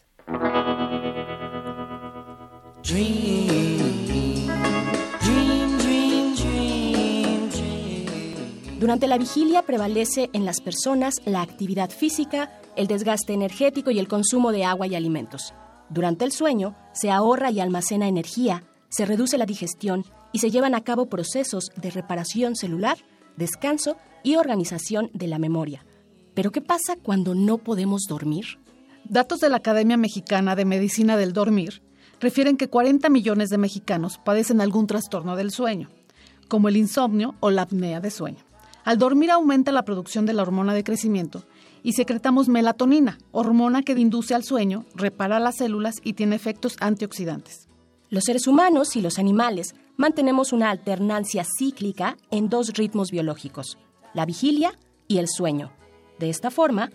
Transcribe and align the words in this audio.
Durante 8.87 9.09
la 9.09 9.19
vigilia 9.19 9.63
prevalece 9.63 10.31
en 10.33 10.45
las 10.45 10.61
personas 10.61 11.17
la 11.25 11.43
actividad 11.43 11.91
física, 11.91 12.53
el 12.77 12.87
desgaste 12.87 13.33
energético 13.33 13.91
y 13.91 13.99
el 13.99 14.07
consumo 14.07 14.53
de 14.53 14.65
agua 14.65 14.87
y 14.87 14.95
alimentos. 14.95 15.55
Durante 15.91 16.25
el 16.25 16.31
sueño 16.31 16.77
se 16.93 17.11
ahorra 17.11 17.51
y 17.51 17.59
almacena 17.59 18.07
energía, 18.07 18.63
se 18.89 19.05
reduce 19.05 19.39
la 19.39 19.45
digestión 19.45 20.05
y 20.33 20.39
se 20.39 20.53
llevan 20.53 20.77
a 20.77 20.85
cabo 20.85 21.07
procesos 21.07 21.73
de 21.75 21.91
reparación 21.91 22.55
celular, 22.55 22.97
descanso 23.37 23.97
y 24.23 24.37
organización 24.37 25.11
de 25.13 25.27
la 25.27 25.41
memoria. 25.41 25.85
Pero 26.35 26.53
¿qué 26.53 26.61
pasa 26.61 26.95
cuando 27.03 27.35
no 27.35 27.59
podemos 27.59 28.03
dormir? 28.09 28.61
Datos 29.03 29.41
de 29.41 29.49
la 29.49 29.57
Academia 29.57 29.97
Mexicana 29.97 30.55
de 30.55 30.65
Medicina 30.65 31.17
del 31.17 31.33
Dormir 31.33 31.83
refieren 32.21 32.57
que 32.57 32.69
40 32.69 33.09
millones 33.09 33.49
de 33.51 33.59
mexicanos 33.59 34.19
padecen 34.25 34.61
algún 34.61 34.87
trastorno 34.87 35.35
del 35.35 35.51
sueño, 35.51 35.91
como 36.47 36.69
el 36.69 36.77
insomnio 36.77 37.35
o 37.41 37.51
la 37.51 37.63
apnea 37.63 37.99
de 37.99 38.13
sueño. 38.13 38.46
Al 38.87 38.99
dormir 38.99 39.33
aumenta 39.33 39.73
la 39.73 39.85
producción 39.85 40.27
de 40.27 40.33
la 40.33 40.43
hormona 40.43 40.73
de 40.73 40.85
crecimiento 40.85 41.43
y 41.83 41.95
secretamos 41.95 42.49
melatonina, 42.49 43.19
hormona 43.33 43.83
que 43.83 43.95
induce 43.95 44.33
al 44.33 44.45
sueño, 44.45 44.85
repara 44.95 45.41
las 45.41 45.57
células 45.57 45.97
y 46.05 46.13
tiene 46.13 46.37
efectos 46.37 46.77
antioxidantes. 46.79 47.67
Los 48.11 48.23
seres 48.23 48.47
humanos 48.47 48.95
y 48.95 49.01
los 49.01 49.19
animales 49.19 49.75
mantenemos 49.97 50.53
una 50.53 50.71
alternancia 50.71 51.45
cíclica 51.59 52.17
en 52.31 52.49
dos 52.49 52.75
ritmos 52.75 53.11
biológicos, 53.11 53.77
la 54.15 54.25
vigilia 54.25 54.79
y 55.09 55.19
el 55.19 55.27
sueño. 55.27 55.73
De 56.21 56.31
esta 56.31 56.53
forma, 56.53 56.93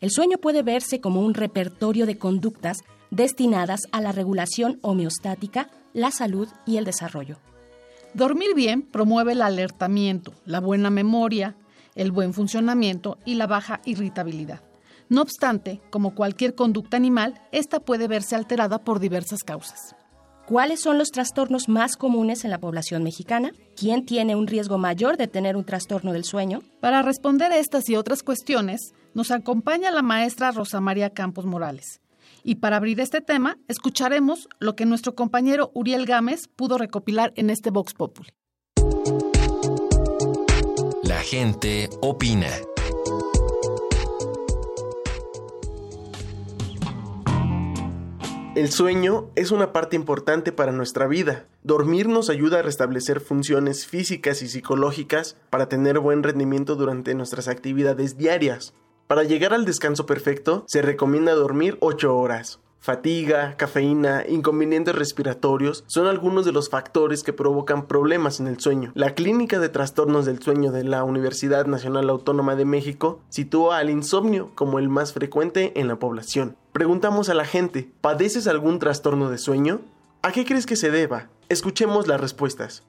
el 0.00 0.10
sueño 0.10 0.38
puede 0.38 0.64
verse 0.64 1.00
como 1.00 1.20
un 1.20 1.34
repertorio 1.34 2.04
de 2.04 2.18
conductas 2.18 2.78
destinadas 3.12 3.82
a 3.92 4.00
la 4.00 4.10
regulación 4.10 4.80
homeostática, 4.82 5.70
la 5.92 6.10
salud 6.10 6.48
y 6.66 6.78
el 6.78 6.84
desarrollo. 6.84 7.36
Dormir 8.18 8.52
bien 8.56 8.82
promueve 8.82 9.30
el 9.30 9.42
alertamiento, 9.42 10.32
la 10.44 10.58
buena 10.58 10.90
memoria, 10.90 11.54
el 11.94 12.10
buen 12.10 12.34
funcionamiento 12.34 13.16
y 13.24 13.36
la 13.36 13.46
baja 13.46 13.80
irritabilidad. 13.84 14.60
No 15.08 15.22
obstante, 15.22 15.80
como 15.90 16.16
cualquier 16.16 16.56
conducta 16.56 16.96
animal, 16.96 17.40
esta 17.52 17.78
puede 17.78 18.08
verse 18.08 18.34
alterada 18.34 18.82
por 18.82 18.98
diversas 18.98 19.44
causas. 19.44 19.94
¿Cuáles 20.48 20.80
son 20.80 20.98
los 20.98 21.10
trastornos 21.12 21.68
más 21.68 21.96
comunes 21.96 22.44
en 22.44 22.50
la 22.50 22.58
población 22.58 23.04
mexicana? 23.04 23.52
¿Quién 23.76 24.04
tiene 24.04 24.34
un 24.34 24.48
riesgo 24.48 24.78
mayor 24.78 25.16
de 25.16 25.28
tener 25.28 25.56
un 25.56 25.64
trastorno 25.64 26.12
del 26.12 26.24
sueño? 26.24 26.62
Para 26.80 27.02
responder 27.02 27.52
a 27.52 27.58
estas 27.58 27.88
y 27.88 27.94
otras 27.94 28.24
cuestiones, 28.24 28.94
nos 29.14 29.30
acompaña 29.30 29.92
la 29.92 30.02
maestra 30.02 30.50
Rosa 30.50 30.80
María 30.80 31.10
Campos 31.10 31.44
Morales, 31.46 32.00
y 32.42 32.56
para 32.56 32.76
abrir 32.76 33.00
este 33.00 33.20
tema, 33.20 33.58
escucharemos 33.68 34.48
lo 34.58 34.76
que 34.76 34.86
nuestro 34.86 35.14
compañero 35.14 35.70
Uriel 35.74 36.06
Gámez 36.06 36.48
pudo 36.48 36.78
recopilar 36.78 37.32
en 37.36 37.50
este 37.50 37.70
Vox 37.70 37.94
Populi. 37.94 38.30
La 41.02 41.20
gente 41.20 41.88
opina. 42.00 42.48
El 48.58 48.72
sueño 48.72 49.30
es 49.36 49.52
una 49.52 49.72
parte 49.72 49.94
importante 49.94 50.50
para 50.50 50.72
nuestra 50.72 51.06
vida. 51.06 51.46
Dormir 51.62 52.08
nos 52.08 52.28
ayuda 52.28 52.58
a 52.58 52.62
restablecer 52.62 53.20
funciones 53.20 53.86
físicas 53.86 54.42
y 54.42 54.48
psicológicas 54.48 55.36
para 55.48 55.68
tener 55.68 56.00
buen 56.00 56.24
rendimiento 56.24 56.74
durante 56.74 57.14
nuestras 57.14 57.46
actividades 57.46 58.18
diarias. 58.18 58.74
Para 59.08 59.24
llegar 59.24 59.54
al 59.54 59.64
descanso 59.64 60.04
perfecto, 60.04 60.64
se 60.68 60.82
recomienda 60.82 61.32
dormir 61.32 61.78
8 61.80 62.14
horas. 62.14 62.60
Fatiga, 62.78 63.56
cafeína, 63.56 64.24
inconvenientes 64.28 64.94
respiratorios 64.94 65.82
son 65.86 66.06
algunos 66.06 66.44
de 66.44 66.52
los 66.52 66.68
factores 66.68 67.22
que 67.22 67.32
provocan 67.32 67.86
problemas 67.86 68.38
en 68.38 68.48
el 68.48 68.60
sueño. 68.60 68.92
La 68.94 69.14
Clínica 69.14 69.60
de 69.60 69.70
Trastornos 69.70 70.26
del 70.26 70.42
Sueño 70.42 70.72
de 70.72 70.84
la 70.84 71.04
Universidad 71.04 71.64
Nacional 71.64 72.10
Autónoma 72.10 72.54
de 72.54 72.66
México 72.66 73.20
sitúa 73.30 73.78
al 73.78 73.88
insomnio 73.88 74.50
como 74.54 74.78
el 74.78 74.90
más 74.90 75.14
frecuente 75.14 75.72
en 75.80 75.88
la 75.88 75.98
población. 75.98 76.58
Preguntamos 76.72 77.30
a 77.30 77.34
la 77.34 77.46
gente, 77.46 77.90
¿padeces 78.02 78.46
algún 78.46 78.78
trastorno 78.78 79.30
de 79.30 79.38
sueño? 79.38 79.80
¿A 80.20 80.32
qué 80.32 80.44
crees 80.44 80.66
que 80.66 80.76
se 80.76 80.90
deba? 80.90 81.30
Escuchemos 81.48 82.08
las 82.08 82.20
respuestas. 82.20 82.82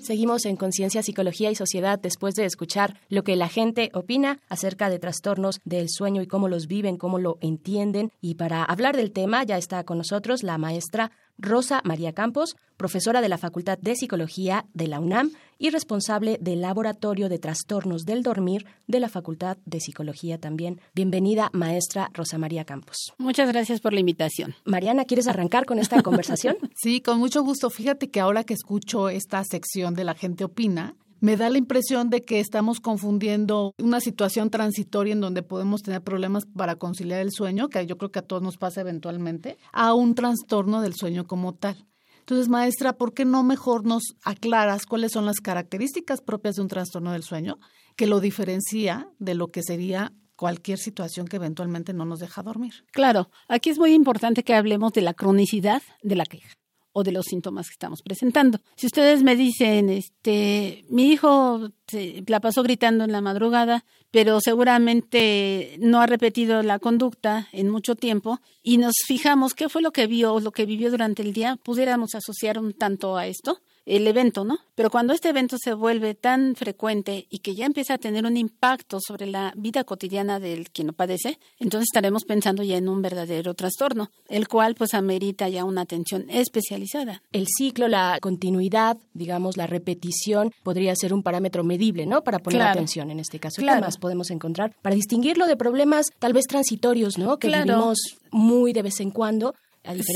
Seguimos 0.09 0.45
en 0.45 0.55
Conciencia, 0.55 1.03
Psicología 1.03 1.51
y 1.51 1.55
Sociedad 1.55 1.99
después 1.99 2.33
de 2.33 2.45
escuchar 2.45 2.99
lo 3.09 3.23
que 3.23 3.35
la 3.35 3.47
gente 3.47 3.91
opina 3.93 4.39
acerca 4.49 4.89
de 4.89 4.97
trastornos 4.97 5.59
del 5.65 5.87
sueño 5.87 6.23
y 6.23 6.25
cómo 6.25 6.47
los 6.47 6.65
viven, 6.65 6.97
cómo 6.97 7.19
lo 7.19 7.37
entienden. 7.41 8.11
Y 8.19 8.33
para 8.33 8.63
hablar 8.63 8.97
del 8.97 9.11
tema 9.11 9.43
ya 9.43 9.59
está 9.59 9.83
con 9.83 9.99
nosotros 9.99 10.41
la 10.41 10.57
maestra 10.57 11.11
Rosa 11.39 11.81
María 11.83 12.13
Campos, 12.13 12.55
profesora 12.77 13.21
de 13.21 13.29
la 13.29 13.37
Facultad 13.37 13.77
de 13.79 13.95
Psicología 13.95 14.65
de 14.73 14.87
la 14.87 14.99
UNAM 14.99 15.31
y 15.57 15.69
responsable 15.69 16.37
del 16.41 16.61
Laboratorio 16.61 17.29
de 17.29 17.39
Trastornos 17.39 18.03
del 18.03 18.23
Dormir 18.23 18.65
de 18.87 18.99
la 18.99 19.09
Facultad 19.09 19.57
de 19.65 19.79
Psicología 19.79 20.37
también. 20.37 20.79
Bienvenida, 20.93 21.49
maestra 21.53 22.09
Rosa 22.13 22.37
María 22.37 22.65
Campos. 22.65 23.13
Muchas 23.17 23.49
gracias 23.49 23.79
por 23.81 23.93
la 23.93 23.99
invitación. 23.99 24.55
Mariana, 24.65 25.05
¿quieres 25.05 25.27
arrancar 25.27 25.65
con 25.65 25.79
esta 25.79 26.01
conversación? 26.03 26.57
sí, 26.75 27.01
con 27.01 27.19
mucho 27.19 27.43
gusto. 27.43 27.69
Fíjate 27.69 28.09
que 28.09 28.19
ahora 28.19 28.43
que 28.43 28.53
escucho 28.53 29.09
esta 29.09 29.43
sección 29.43 29.93
de 29.93 30.03
La 30.03 30.13
gente 30.15 30.43
opina, 30.43 30.95
me 31.19 31.37
da 31.37 31.49
la 31.49 31.57
impresión 31.57 32.09
de 32.09 32.23
que 32.23 32.39
estamos 32.39 32.79
confundiendo 32.79 33.73
una 33.77 33.99
situación 33.99 34.49
transitoria 34.49 35.13
en 35.13 35.21
donde 35.21 35.43
podemos 35.43 35.81
tener 35.81 36.01
problemas 36.01 36.45
para 36.45 36.75
conciliar 36.75 37.21
el 37.21 37.31
sueño, 37.31 37.69
que 37.69 37.85
yo 37.85 37.97
creo 37.97 38.11
que 38.11 38.19
a 38.19 38.27
todos 38.27 38.41
nos 38.41 38.57
pasa 38.57 38.81
eventualmente, 38.81 39.57
a 39.71 39.93
un 39.93 40.15
trastorno 40.15 40.81
del 40.81 40.95
sueño 40.95 41.25
como 41.25 41.53
tal. 41.53 41.85
Entonces, 42.19 42.47
maestra, 42.47 42.93
¿por 42.93 43.13
qué 43.13 43.25
no 43.25 43.43
mejor 43.43 43.85
nos 43.85 44.03
aclaras 44.23 44.85
cuáles 44.85 45.11
son 45.11 45.25
las 45.25 45.39
características 45.39 46.21
propias 46.21 46.55
de 46.55 46.61
un 46.61 46.67
trastorno 46.67 47.11
del 47.11 47.23
sueño 47.23 47.57
que 47.95 48.05
lo 48.05 48.19
diferencia 48.19 49.09
de 49.17 49.33
lo 49.33 49.47
que 49.47 49.63
sería 49.63 50.13
cualquier 50.35 50.77
situación 50.77 51.27
que 51.27 51.37
eventualmente 51.37 51.91
no 51.91 52.05
nos 52.05 52.19
deja 52.19 52.43
dormir? 52.43 52.85
Claro, 52.91 53.29
aquí 53.47 53.71
es 53.71 53.79
muy 53.79 53.93
importante 53.93 54.43
que 54.43 54.53
hablemos 54.53 54.93
de 54.93 55.01
la 55.01 55.13
cronicidad 55.13 55.81
de 56.03 56.15
la 56.15 56.25
queja 56.25 56.53
o 56.91 57.03
de 57.03 57.11
los 57.11 57.25
síntomas 57.25 57.67
que 57.67 57.73
estamos 57.73 58.01
presentando. 58.01 58.59
Si 58.75 58.87
ustedes 58.87 59.23
me 59.23 59.35
dicen, 59.35 59.89
este, 59.89 60.85
mi 60.89 61.11
hijo 61.11 61.69
se 61.87 62.23
la 62.27 62.39
pasó 62.39 62.63
gritando 62.63 63.03
en 63.03 63.11
la 63.11 63.21
madrugada, 63.21 63.85
pero 64.11 64.39
seguramente 64.41 65.77
no 65.79 66.01
ha 66.01 66.07
repetido 66.07 66.63
la 66.63 66.79
conducta 66.79 67.47
en 67.51 67.69
mucho 67.69 67.95
tiempo 67.95 68.39
y 68.63 68.77
nos 68.77 68.95
fijamos 69.05 69.53
qué 69.53 69.69
fue 69.69 69.81
lo 69.81 69.91
que 69.91 70.07
vio 70.07 70.33
o 70.33 70.39
lo 70.39 70.51
que 70.51 70.65
vivió 70.65 70.89
durante 70.89 71.21
el 71.21 71.33
día, 71.33 71.57
pudiéramos 71.57 72.15
asociar 72.15 72.59
un 72.59 72.73
tanto 72.73 73.17
a 73.17 73.27
esto 73.27 73.61
el 73.89 74.05
evento, 74.05 74.45
¿no? 74.45 74.59
Pero 74.75 74.91
cuando 74.91 75.13
este 75.13 75.29
evento 75.29 75.57
se 75.57 75.73
vuelve 75.73 76.13
tan 76.13 76.55
frecuente 76.55 77.25
y 77.29 77.39
que 77.39 77.55
ya 77.55 77.65
empieza 77.65 77.95
a 77.95 77.97
tener 77.97 78.23
un 78.23 78.37
impacto 78.37 78.99
sobre 79.01 79.25
la 79.25 79.51
vida 79.55 79.83
cotidiana 79.83 80.39
del 80.39 80.69
quien 80.69 80.87
lo 80.87 80.93
padece, 80.93 81.39
entonces 81.57 81.87
estaremos 81.89 82.23
pensando 82.23 82.61
ya 82.61 82.77
en 82.77 82.87
un 82.87 83.01
verdadero 83.01 83.55
trastorno, 83.55 84.11
el 84.27 84.47
cual 84.47 84.75
pues 84.75 84.93
amerita 84.93 85.49
ya 85.49 85.65
una 85.65 85.81
atención 85.81 86.29
especializada. 86.29 87.23
El 87.31 87.47
ciclo, 87.47 87.87
la 87.87 88.19
continuidad, 88.21 88.97
digamos, 89.13 89.57
la 89.57 89.65
repetición 89.65 90.53
podría 90.61 90.95
ser 90.95 91.11
un 91.11 91.23
parámetro 91.23 91.63
medible, 91.63 92.05
¿no? 92.05 92.21
Para 92.23 92.37
poner 92.37 92.61
atención 92.61 93.09
en 93.09 93.19
este 93.19 93.39
caso. 93.39 93.59
Claro. 93.59 93.79
¿Qué 93.79 93.87
más 93.87 93.97
podemos 93.97 94.29
encontrar? 94.29 94.75
Para 94.83 94.95
distinguirlo 94.95 95.47
de 95.47 95.57
problemas 95.57 96.05
tal 96.19 96.33
vez 96.33 96.45
transitorios, 96.45 97.17
¿no? 97.17 97.37
Que 97.37 97.47
vivimos 97.47 97.97
muy 98.31 98.71
de 98.71 98.83
vez 98.83 98.99
en 98.99 99.09
cuando 99.09 99.55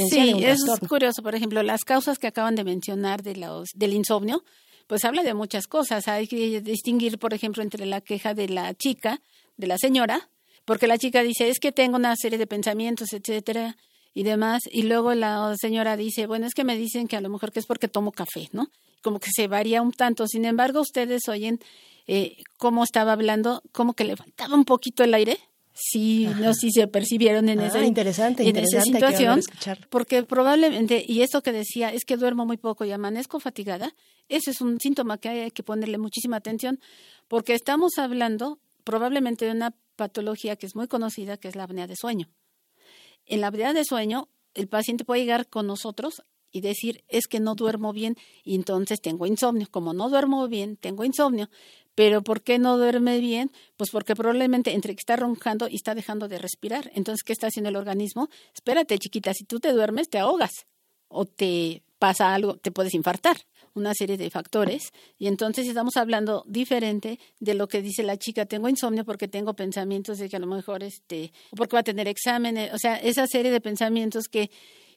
sí, 0.09 0.43
es 0.43 0.61
curioso. 0.87 1.21
Por 1.21 1.35
ejemplo, 1.35 1.63
las 1.63 1.83
causas 1.83 2.19
que 2.19 2.27
acaban 2.27 2.55
de 2.55 2.63
mencionar 2.63 3.23
de 3.23 3.35
los, 3.35 3.69
del 3.73 3.93
insomnio, 3.93 4.43
pues 4.87 5.05
habla 5.05 5.23
de 5.23 5.33
muchas 5.33 5.67
cosas. 5.67 6.07
Hay 6.07 6.27
que 6.27 6.61
distinguir, 6.61 7.17
por 7.17 7.33
ejemplo, 7.33 7.63
entre 7.63 7.85
la 7.85 8.01
queja 8.01 8.33
de 8.33 8.49
la 8.49 8.73
chica, 8.73 9.21
de 9.57 9.67
la 9.67 9.77
señora, 9.77 10.29
porque 10.65 10.87
la 10.87 10.97
chica 10.97 11.21
dice, 11.23 11.49
es 11.49 11.59
que 11.59 11.71
tengo 11.71 11.97
una 11.97 12.15
serie 12.15 12.37
de 12.37 12.47
pensamientos, 12.47 13.13
etcétera, 13.13 13.75
y 14.13 14.23
demás, 14.23 14.61
y 14.71 14.83
luego 14.83 15.13
la 15.15 15.55
señora 15.59 15.97
dice, 15.97 16.27
bueno, 16.27 16.45
es 16.45 16.53
que 16.53 16.63
me 16.63 16.77
dicen 16.77 17.07
que 17.07 17.15
a 17.15 17.21
lo 17.21 17.29
mejor 17.29 17.51
que 17.51 17.59
es 17.59 17.65
porque 17.65 17.87
tomo 17.87 18.11
café, 18.11 18.47
¿no? 18.51 18.67
Como 19.01 19.19
que 19.19 19.29
se 19.35 19.47
varía 19.47 19.81
un 19.81 19.91
tanto. 19.91 20.27
Sin 20.27 20.45
embargo, 20.45 20.81
ustedes 20.81 21.27
oyen 21.27 21.59
eh, 22.07 22.37
cómo 22.57 22.83
estaba 22.83 23.13
hablando, 23.13 23.63
como 23.71 23.93
que 23.93 24.03
le 24.03 24.15
faltaba 24.15 24.55
un 24.55 24.65
poquito 24.65 25.03
el 25.03 25.13
aire, 25.13 25.39
sí, 25.73 26.27
no 26.39 26.53
si 26.53 26.71
se 26.71 26.87
percibieron 26.87 27.49
en, 27.49 27.59
esa, 27.59 27.83
interesante, 27.83 28.47
en 28.47 28.55
esa 28.57 28.81
situación, 28.81 29.41
porque 29.89 30.23
probablemente, 30.23 31.03
y 31.07 31.21
eso 31.21 31.41
que 31.41 31.51
decía, 31.51 31.89
es 31.89 32.05
que 32.05 32.17
duermo 32.17 32.45
muy 32.45 32.57
poco 32.57 32.85
y 32.85 32.91
amanezco 32.91 33.39
fatigada, 33.39 33.93
ese 34.29 34.51
es 34.51 34.61
un 34.61 34.79
síntoma 34.79 35.17
que 35.17 35.29
hay 35.29 35.51
que 35.51 35.63
ponerle 35.63 35.97
muchísima 35.97 36.37
atención, 36.37 36.79
porque 37.27 37.53
estamos 37.53 37.97
hablando 37.97 38.59
probablemente 38.83 39.45
de 39.45 39.51
una 39.51 39.75
patología 39.95 40.55
que 40.55 40.65
es 40.65 40.75
muy 40.75 40.87
conocida, 40.87 41.37
que 41.37 41.47
es 41.47 41.55
la 41.55 41.63
apnea 41.63 41.87
de 41.87 41.95
sueño. 41.95 42.29
En 43.25 43.41
la 43.41 43.47
apnea 43.47 43.73
de 43.73 43.83
sueño, 43.85 44.29
el 44.53 44.67
paciente 44.67 45.05
puede 45.05 45.21
llegar 45.21 45.47
con 45.47 45.67
nosotros 45.67 46.23
y 46.51 46.61
decir, 46.61 47.03
es 47.07 47.27
que 47.27 47.39
no 47.39 47.55
duermo 47.55 47.93
bien 47.93 48.15
y 48.43 48.55
entonces 48.55 49.01
tengo 49.01 49.25
insomnio. 49.25 49.67
Como 49.71 49.93
no 49.93 50.09
duermo 50.09 50.47
bien, 50.47 50.77
tengo 50.77 51.03
insomnio. 51.03 51.49
Pero 51.95 52.23
¿por 52.23 52.41
qué 52.41 52.59
no 52.59 52.77
duerme 52.77 53.19
bien? 53.19 53.51
Pues 53.77 53.91
porque 53.91 54.15
probablemente 54.15 54.73
entre 54.73 54.95
que 54.95 54.99
está 54.99 55.15
roncando 55.15 55.67
y 55.69 55.75
está 55.75 55.95
dejando 55.95 56.27
de 56.27 56.39
respirar. 56.39 56.91
Entonces, 56.95 57.23
¿qué 57.23 57.33
está 57.33 57.47
haciendo 57.47 57.69
el 57.69 57.75
organismo? 57.75 58.29
Espérate, 58.53 58.97
chiquita, 58.97 59.33
si 59.33 59.43
tú 59.43 59.59
te 59.59 59.71
duermes, 59.71 60.09
te 60.09 60.19
ahogas 60.19 60.65
o 61.07 61.25
te 61.25 61.83
pasa 61.99 62.33
algo, 62.33 62.57
te 62.57 62.71
puedes 62.71 62.93
infartar 62.93 63.37
una 63.75 63.93
serie 63.93 64.17
de 64.17 64.29
factores 64.29 64.91
y 65.17 65.27
entonces 65.27 65.67
estamos 65.67 65.97
hablando 65.97 66.43
diferente 66.47 67.19
de 67.39 67.53
lo 67.53 67.67
que 67.67 67.81
dice 67.81 68.03
la 68.03 68.17
chica, 68.17 68.45
tengo 68.45 68.69
insomnio 68.69 69.05
porque 69.05 69.27
tengo 69.27 69.53
pensamientos 69.53 70.17
de 70.17 70.29
que 70.29 70.35
a 70.35 70.39
lo 70.39 70.47
mejor 70.47 70.83
este, 70.83 71.31
porque 71.55 71.75
va 71.75 71.79
a 71.79 71.83
tener 71.83 72.07
exámenes, 72.07 72.73
o 72.73 72.77
sea, 72.77 72.97
esa 72.97 73.25
serie 73.25 73.51
de 73.51 73.61
pensamientos 73.61 74.25
que 74.25 74.51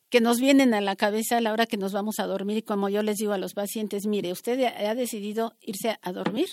que 0.08 0.20
nos 0.20 0.38
vienen 0.38 0.74
a 0.74 0.80
la 0.80 0.96
cabeza 0.96 1.36
a 1.36 1.40
la 1.40 1.52
hora 1.52 1.66
que 1.66 1.76
nos 1.76 1.92
vamos 1.92 2.18
a 2.18 2.26
dormir 2.26 2.58
y 2.58 2.62
como 2.62 2.88
yo 2.88 3.02
les 3.02 3.16
digo 3.16 3.32
a 3.32 3.38
los 3.38 3.54
pacientes, 3.54 4.06
mire, 4.06 4.32
usted 4.32 4.62
ha 4.64 4.94
decidido 4.94 5.54
irse 5.60 5.98
a 6.00 6.12
dormir, 6.12 6.48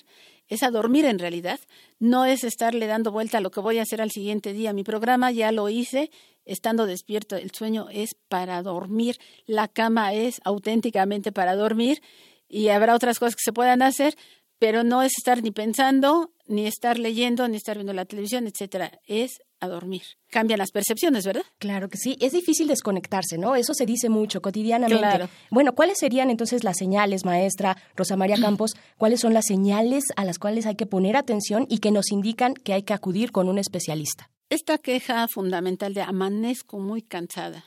es 0.47 0.63
a 0.63 0.71
dormir 0.71 1.05
en 1.05 1.19
realidad, 1.19 1.59
no 1.99 2.25
es 2.25 2.43
estarle 2.43 2.87
dando 2.87 3.11
vuelta 3.11 3.37
a 3.37 3.41
lo 3.41 3.51
que 3.51 3.59
voy 3.59 3.77
a 3.77 3.83
hacer 3.83 4.01
al 4.01 4.11
siguiente 4.11 4.53
día. 4.53 4.73
Mi 4.73 4.83
programa 4.83 5.31
ya 5.31 5.51
lo 5.51 5.69
hice 5.69 6.11
estando 6.45 6.85
despierto, 6.85 7.35
el 7.35 7.51
sueño 7.51 7.87
es 7.91 8.15
para 8.27 8.61
dormir, 8.63 9.17
la 9.45 9.67
cama 9.67 10.13
es 10.13 10.41
auténticamente 10.43 11.31
para 11.31 11.55
dormir 11.55 12.01
y 12.49 12.69
habrá 12.69 12.95
otras 12.95 13.19
cosas 13.19 13.35
que 13.35 13.43
se 13.43 13.53
puedan 13.53 13.81
hacer, 13.81 14.15
pero 14.59 14.83
no 14.83 15.01
es 15.03 15.13
estar 15.17 15.41
ni 15.41 15.51
pensando, 15.51 16.31
ni 16.47 16.67
estar 16.67 16.99
leyendo, 16.99 17.47
ni 17.47 17.57
estar 17.57 17.77
viendo 17.77 17.93
la 17.93 18.05
televisión, 18.05 18.47
etcétera, 18.47 18.99
es 19.07 19.41
a 19.63 19.67
dormir. 19.67 20.03
Cambian 20.29 20.59
las 20.59 20.71
percepciones, 20.71 21.25
¿verdad? 21.25 21.43
Claro 21.59 21.89
que 21.89 21.97
sí. 21.97 22.17
Es 22.19 22.33
difícil 22.33 22.67
desconectarse, 22.67 23.37
¿no? 23.37 23.55
Eso 23.55 23.73
se 23.73 23.85
dice 23.85 24.09
mucho 24.09 24.41
cotidianamente. 24.41 24.99
Claro. 24.99 25.29
Bueno, 25.49 25.73
¿cuáles 25.73 25.99
serían 25.99 26.29
entonces 26.29 26.63
las 26.63 26.77
señales, 26.77 27.25
maestra 27.25 27.77
Rosa 27.95 28.15
María 28.17 28.37
Campos? 28.37 28.75
¿Cuáles 28.97 29.21
son 29.21 29.33
las 29.33 29.45
señales 29.45 30.03
a 30.15 30.25
las 30.25 30.39
cuales 30.39 30.65
hay 30.65 30.75
que 30.75 30.85
poner 30.85 31.15
atención 31.15 31.65
y 31.69 31.79
que 31.79 31.91
nos 31.91 32.11
indican 32.11 32.53
que 32.53 32.73
hay 32.73 32.83
que 32.83 32.93
acudir 32.93 33.31
con 33.31 33.49
un 33.49 33.57
especialista? 33.57 34.29
Esta 34.49 34.77
queja 34.77 35.27
fundamental 35.27 35.93
de 35.93 36.01
amanezco 36.01 36.79
muy 36.79 37.01
cansada. 37.01 37.65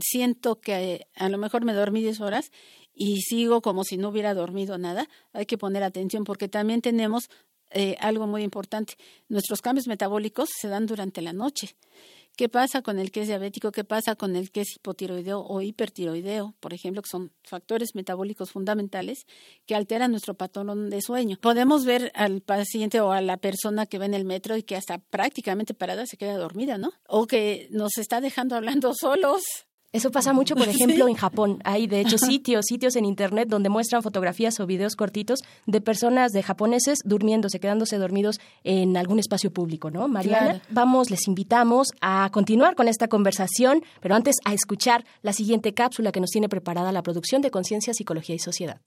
Siento 0.00 0.60
que 0.60 1.06
a 1.14 1.28
lo 1.28 1.38
mejor 1.38 1.64
me 1.64 1.72
dormí 1.72 2.02
10 2.02 2.20
horas 2.20 2.50
y 2.92 3.20
sigo 3.20 3.60
como 3.60 3.84
si 3.84 3.96
no 3.96 4.08
hubiera 4.08 4.34
dormido 4.34 4.78
nada. 4.78 5.08
Hay 5.32 5.46
que 5.46 5.58
poner 5.58 5.82
atención 5.82 6.24
porque 6.24 6.48
también 6.48 6.80
tenemos 6.80 7.28
eh, 7.70 7.96
algo 8.00 8.26
muy 8.26 8.42
importante. 8.42 8.94
Nuestros 9.28 9.62
cambios 9.62 9.86
metabólicos 9.86 10.48
se 10.60 10.68
dan 10.68 10.86
durante 10.86 11.22
la 11.22 11.32
noche. 11.32 11.76
¿Qué 12.36 12.50
pasa 12.50 12.82
con 12.82 12.98
el 12.98 13.10
que 13.10 13.22
es 13.22 13.28
diabético? 13.28 13.72
¿Qué 13.72 13.82
pasa 13.82 14.14
con 14.14 14.36
el 14.36 14.50
que 14.50 14.60
es 14.60 14.76
hipotiroideo 14.76 15.40
o 15.40 15.62
hipertiroideo? 15.62 16.54
Por 16.60 16.74
ejemplo, 16.74 17.00
que 17.00 17.08
son 17.08 17.32
factores 17.42 17.94
metabólicos 17.94 18.50
fundamentales 18.50 19.26
que 19.64 19.74
alteran 19.74 20.10
nuestro 20.10 20.34
patrón 20.34 20.90
de 20.90 21.00
sueño. 21.00 21.38
Podemos 21.40 21.86
ver 21.86 22.12
al 22.14 22.42
paciente 22.42 23.00
o 23.00 23.10
a 23.12 23.22
la 23.22 23.38
persona 23.38 23.86
que 23.86 23.98
va 23.98 24.04
en 24.04 24.12
el 24.12 24.26
metro 24.26 24.54
y 24.54 24.62
que 24.62 24.76
hasta 24.76 24.98
prácticamente 24.98 25.72
parada 25.72 26.04
se 26.04 26.18
queda 26.18 26.36
dormida, 26.36 26.76
¿no? 26.76 26.92
O 27.08 27.26
que 27.26 27.68
nos 27.70 27.96
está 27.96 28.20
dejando 28.20 28.54
hablando 28.54 28.92
solos 29.00 29.42
eso 29.92 30.10
pasa 30.10 30.32
mucho, 30.32 30.54
por 30.56 30.68
ejemplo, 30.68 31.08
en 31.08 31.14
Japón. 31.14 31.58
Hay, 31.64 31.86
de 31.86 32.00
hecho, 32.00 32.18
sitios, 32.18 32.66
sitios 32.66 32.96
en 32.96 33.04
Internet 33.04 33.48
donde 33.48 33.68
muestran 33.68 34.02
fotografías 34.02 34.58
o 34.60 34.66
videos 34.66 34.96
cortitos 34.96 35.40
de 35.66 35.80
personas, 35.80 36.32
de 36.32 36.42
japoneses, 36.42 37.00
durmiéndose, 37.04 37.60
quedándose 37.60 37.98
dormidos 37.98 38.40
en 38.64 38.96
algún 38.96 39.18
espacio 39.18 39.50
público, 39.52 39.90
¿no? 39.90 40.08
Mariana, 40.08 40.60
vamos, 40.70 41.10
les 41.10 41.26
invitamos 41.28 41.88
a 42.00 42.28
continuar 42.32 42.74
con 42.74 42.88
esta 42.88 43.08
conversación, 43.08 43.82
pero 44.00 44.14
antes 44.14 44.36
a 44.44 44.52
escuchar 44.52 45.04
la 45.22 45.32
siguiente 45.32 45.72
cápsula 45.74 46.12
que 46.12 46.20
nos 46.20 46.30
tiene 46.30 46.48
preparada 46.48 46.92
la 46.92 47.02
producción 47.02 47.42
de 47.42 47.50
Conciencia, 47.50 47.94
Psicología 47.94 48.34
y 48.34 48.38
Sociedad. 48.38 48.80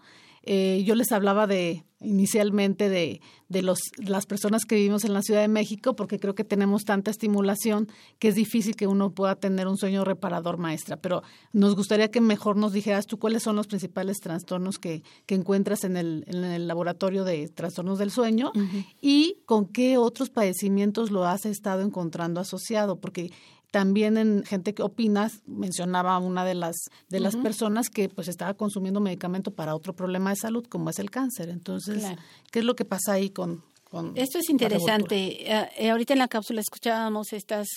Eh, 0.50 0.83
yo 0.86 0.95
les 0.95 1.12
hablaba 1.12 1.45
de 1.45 1.83
inicialmente 2.00 2.89
de, 2.89 3.21
de 3.50 3.62
los, 3.62 3.79
las 3.97 4.25
personas 4.25 4.63
que 4.65 4.75
vivimos 4.75 5.03
en 5.03 5.13
la 5.13 5.21
Ciudad 5.21 5.41
de 5.41 5.50
México, 5.50 5.95
porque 5.95 6.19
creo 6.19 6.36
que 6.36 6.45
tenemos 6.45 6.86
tanta 6.86 7.12
estimulación 7.12 7.89
que 8.19 8.29
es 8.29 8.36
difícil 8.36 8.75
que 8.75 8.88
uno 8.88 9.12
pueda 9.12 9.36
tener 9.36 9.67
un 9.67 9.77
sueño 9.77 10.05
reparador, 10.05 10.57
maestra. 10.57 10.95
Pero 10.95 11.21
nos 11.51 11.75
gustaría 11.75 12.09
que 12.09 12.21
mejor 12.21 12.55
nos 12.55 12.71
dijeras 12.71 13.07
tú 13.07 13.19
cuáles 13.19 13.43
son 13.43 13.57
los 13.57 13.67
principales 13.67 14.19
trastornos 14.19 14.77
que, 14.77 15.03
que 15.25 15.36
encuentras 15.36 15.83
en 15.83 15.97
el, 15.97 16.24
en 16.27 16.45
el 16.45 16.67
laboratorio 16.67 17.25
de 17.25 17.47
trastornos 17.50 18.00
del 18.00 18.12
sueño 18.12 18.53
y 19.01 19.39
con 19.45 19.65
qué 19.65 19.97
otros 19.97 20.29
padecimientos 20.29 21.12
lo 21.12 21.25
has 21.25 21.45
estado 21.45 21.81
encontrando 21.81 22.39
asociado, 22.39 23.01
porque 23.01 23.31
también 23.71 24.17
en 24.17 24.43
gente 24.45 24.74
que 24.74 24.83
opinas, 24.83 25.41
mencionaba 25.45 26.17
una 26.19 26.45
de 26.45 26.55
las 26.55 26.75
de 27.09 27.19
las 27.19 27.36
personas 27.36 27.89
que 27.89 28.09
pues 28.09 28.27
estaba 28.27 28.53
consumiendo 28.53 29.00
medicamento 29.00 29.51
para 29.51 29.75
otro 29.75 29.93
problema 29.93 30.29
de 30.29 30.38
salud 30.38 30.65
como 30.67 30.89
es 30.89 31.00
el 31.00 31.12
cáncer. 31.12 31.50
Entonces, 31.50 32.03
¿qué 32.51 32.59
es 32.59 32.65
lo 32.65 32.75
que 32.75 32.86
pasa 32.86 33.13
ahí 33.13 33.29
con, 33.29 33.63
con 33.83 34.13
Esto 34.17 34.39
es 34.39 34.50
interesante. 34.50 35.51
Eh, 35.51 35.69
eh, 35.77 35.89
ahorita 35.89 36.13
en 36.13 36.19
la 36.19 36.27
cápsula 36.27 36.62
escuchábamos 36.62 37.33
estas 37.33 37.67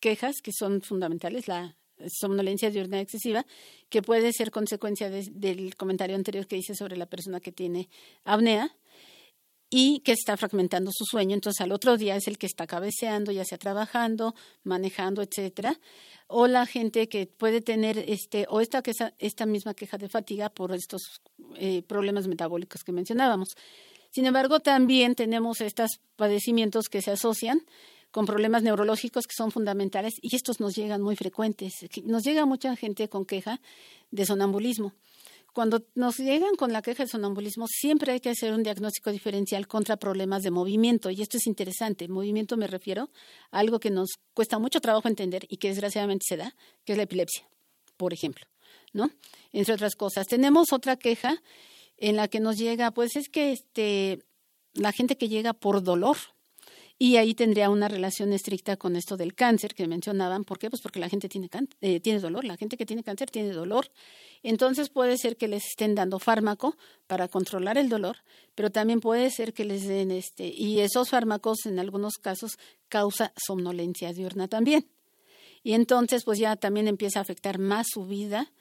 quejas 0.00 0.36
que 0.42 0.52
son 0.52 0.82
fundamentales, 0.82 1.48
la 1.48 1.76
somnolencia 2.08 2.70
diurna 2.70 3.00
excesiva, 3.00 3.46
que 3.88 4.02
puede 4.02 4.32
ser 4.32 4.50
consecuencia 4.50 5.08
del 5.10 5.76
comentario 5.76 6.16
anterior 6.16 6.46
que 6.46 6.56
hice 6.56 6.74
sobre 6.74 6.96
la 6.96 7.06
persona 7.06 7.40
que 7.40 7.52
tiene 7.52 7.88
apnea 8.24 8.74
y 9.74 10.00
que 10.00 10.12
está 10.12 10.36
fragmentando 10.36 10.90
su 10.92 11.06
sueño. 11.06 11.32
Entonces 11.32 11.62
al 11.62 11.72
otro 11.72 11.96
día 11.96 12.14
es 12.14 12.28
el 12.28 12.36
que 12.36 12.44
está 12.44 12.66
cabeceando, 12.66 13.32
ya 13.32 13.42
sea 13.46 13.56
trabajando, 13.56 14.34
manejando, 14.64 15.22
etcétera. 15.22 15.80
O 16.26 16.46
la 16.46 16.66
gente 16.66 17.08
que 17.08 17.26
puede 17.26 17.62
tener 17.62 17.96
este 18.06 18.44
o 18.50 18.60
esta 18.60 18.82
esta 19.18 19.46
misma 19.46 19.72
queja 19.72 19.96
de 19.96 20.10
fatiga 20.10 20.50
por 20.50 20.74
estos 20.74 21.22
eh, 21.56 21.80
problemas 21.82 22.28
metabólicos 22.28 22.84
que 22.84 22.92
mencionábamos. 22.92 23.56
Sin 24.10 24.26
embargo, 24.26 24.60
también 24.60 25.14
tenemos 25.14 25.62
estos 25.62 26.00
padecimientos 26.16 26.90
que 26.90 27.00
se 27.00 27.12
asocian 27.12 27.62
con 28.10 28.26
problemas 28.26 28.62
neurológicos 28.62 29.26
que 29.26 29.34
son 29.34 29.50
fundamentales 29.50 30.12
y 30.20 30.36
estos 30.36 30.60
nos 30.60 30.74
llegan 30.76 31.00
muy 31.00 31.16
frecuentes. 31.16 31.72
Nos 32.04 32.24
llega 32.24 32.44
mucha 32.44 32.76
gente 32.76 33.08
con 33.08 33.24
queja 33.24 33.58
de 34.10 34.26
sonambulismo. 34.26 34.92
Cuando 35.52 35.84
nos 35.94 36.18
llegan 36.18 36.54
con 36.56 36.72
la 36.72 36.80
queja 36.80 37.02
de 37.02 37.10
sonambulismo, 37.10 37.66
siempre 37.68 38.12
hay 38.12 38.20
que 38.20 38.30
hacer 38.30 38.54
un 38.54 38.62
diagnóstico 38.62 39.10
diferencial 39.12 39.68
contra 39.68 39.98
problemas 39.98 40.42
de 40.42 40.50
movimiento. 40.50 41.10
Y 41.10 41.20
esto 41.20 41.36
es 41.36 41.46
interesante. 41.46 42.08
Movimiento 42.08 42.56
me 42.56 42.66
refiero 42.66 43.10
a 43.50 43.58
algo 43.58 43.78
que 43.78 43.90
nos 43.90 44.12
cuesta 44.32 44.58
mucho 44.58 44.80
trabajo 44.80 45.08
entender 45.08 45.46
y 45.48 45.58
que 45.58 45.68
desgraciadamente 45.68 46.24
se 46.26 46.38
da, 46.38 46.54
que 46.84 46.92
es 46.92 46.96
la 46.96 47.04
epilepsia, 47.04 47.46
por 47.96 48.14
ejemplo. 48.14 48.46
¿No? 48.94 49.10
Entre 49.52 49.74
otras 49.74 49.94
cosas. 49.94 50.26
Tenemos 50.26 50.72
otra 50.72 50.96
queja 50.96 51.42
en 51.96 52.16
la 52.16 52.28
que 52.28 52.40
nos 52.40 52.58
llega, 52.58 52.90
pues 52.90 53.16
es 53.16 53.28
que 53.28 53.52
este, 53.52 54.22
la 54.74 54.92
gente 54.92 55.16
que 55.16 55.28
llega 55.28 55.52
por 55.52 55.82
dolor, 55.82 56.16
y 57.02 57.16
ahí 57.16 57.34
tendría 57.34 57.68
una 57.68 57.88
relación 57.88 58.32
estricta 58.32 58.76
con 58.76 58.94
esto 58.94 59.16
del 59.16 59.34
cáncer 59.34 59.74
que 59.74 59.88
mencionaban. 59.88 60.44
¿Por 60.44 60.60
qué? 60.60 60.70
Pues 60.70 60.80
porque 60.80 61.00
la 61.00 61.08
gente 61.08 61.28
tiene, 61.28 61.50
eh, 61.80 61.98
tiene 61.98 62.20
dolor. 62.20 62.44
La 62.44 62.56
gente 62.56 62.76
que 62.76 62.86
tiene 62.86 63.02
cáncer 63.02 63.28
tiene 63.28 63.50
dolor. 63.50 63.90
Entonces 64.44 64.88
puede 64.88 65.18
ser 65.18 65.36
que 65.36 65.48
les 65.48 65.66
estén 65.66 65.96
dando 65.96 66.20
fármaco 66.20 66.76
para 67.08 67.26
controlar 67.26 67.76
el 67.76 67.88
dolor, 67.88 68.18
pero 68.54 68.70
también 68.70 69.00
puede 69.00 69.32
ser 69.32 69.52
que 69.52 69.64
les 69.64 69.88
den 69.88 70.12
este, 70.12 70.46
y 70.46 70.78
esos 70.78 71.08
fármacos 71.08 71.66
en 71.66 71.80
algunos 71.80 72.18
casos 72.18 72.56
causa 72.88 73.32
somnolencia 73.36 74.12
diurna 74.12 74.46
también. 74.46 74.86
Y 75.64 75.72
entonces 75.72 76.22
pues 76.22 76.38
ya 76.38 76.54
también 76.54 76.86
empieza 76.86 77.18
a 77.18 77.22
afectar 77.22 77.58
más 77.58 77.88
su 77.92 78.06
vida 78.06 78.52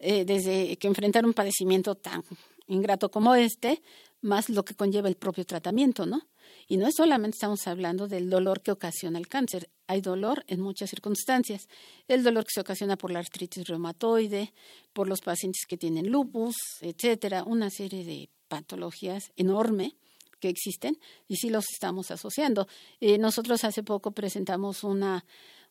eh, 0.00 0.24
desde 0.24 0.76
que 0.76 0.88
enfrentar 0.88 1.24
un 1.24 1.34
padecimiento 1.34 1.94
tan 1.94 2.24
ingrato 2.66 3.12
como 3.12 3.36
este, 3.36 3.80
más 4.26 4.48
lo 4.50 4.64
que 4.64 4.74
conlleva 4.74 5.08
el 5.08 5.16
propio 5.16 5.46
tratamiento, 5.46 6.04
¿no? 6.04 6.20
Y 6.68 6.76
no 6.76 6.86
es 6.86 6.94
solamente 6.96 7.36
estamos 7.36 7.66
hablando 7.66 8.08
del 8.08 8.28
dolor 8.28 8.60
que 8.60 8.72
ocasiona 8.72 9.18
el 9.18 9.28
cáncer, 9.28 9.70
hay 9.86 10.00
dolor 10.00 10.44
en 10.48 10.60
muchas 10.60 10.90
circunstancias. 10.90 11.68
El 12.08 12.22
dolor 12.22 12.44
que 12.44 12.50
se 12.54 12.60
ocasiona 12.60 12.96
por 12.96 13.10
la 13.10 13.20
artritis 13.20 13.66
reumatoide, 13.66 14.52
por 14.92 15.08
los 15.08 15.20
pacientes 15.20 15.64
que 15.66 15.76
tienen 15.76 16.10
lupus, 16.10 16.56
etcétera, 16.80 17.44
una 17.44 17.70
serie 17.70 18.04
de 18.04 18.28
patologías 18.48 19.32
enorme 19.36 19.96
que 20.40 20.48
existen 20.48 20.98
y 21.28 21.36
sí 21.36 21.50
los 21.50 21.64
estamos 21.72 22.10
asociando. 22.10 22.68
Eh, 23.00 23.18
nosotros 23.18 23.64
hace 23.64 23.82
poco 23.82 24.10
presentamos 24.10 24.84
una 24.84 25.24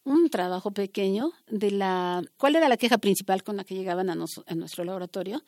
un 0.05 0.29
trabajo 0.29 0.69
pequeño 0.69 1.31
de 1.47 1.71
la 1.71 2.21
cuál 2.37 2.55
era 2.55 2.69
la 2.69 2.77
queja 2.77 2.99
principal 2.99 3.43
con 3.43 3.57
la 3.57 3.63
que 3.63 3.73
llegaban 3.73 4.09
a, 4.11 4.13
a 4.13 4.55
nuestro 4.55 4.83
laboratorio 4.83 5.41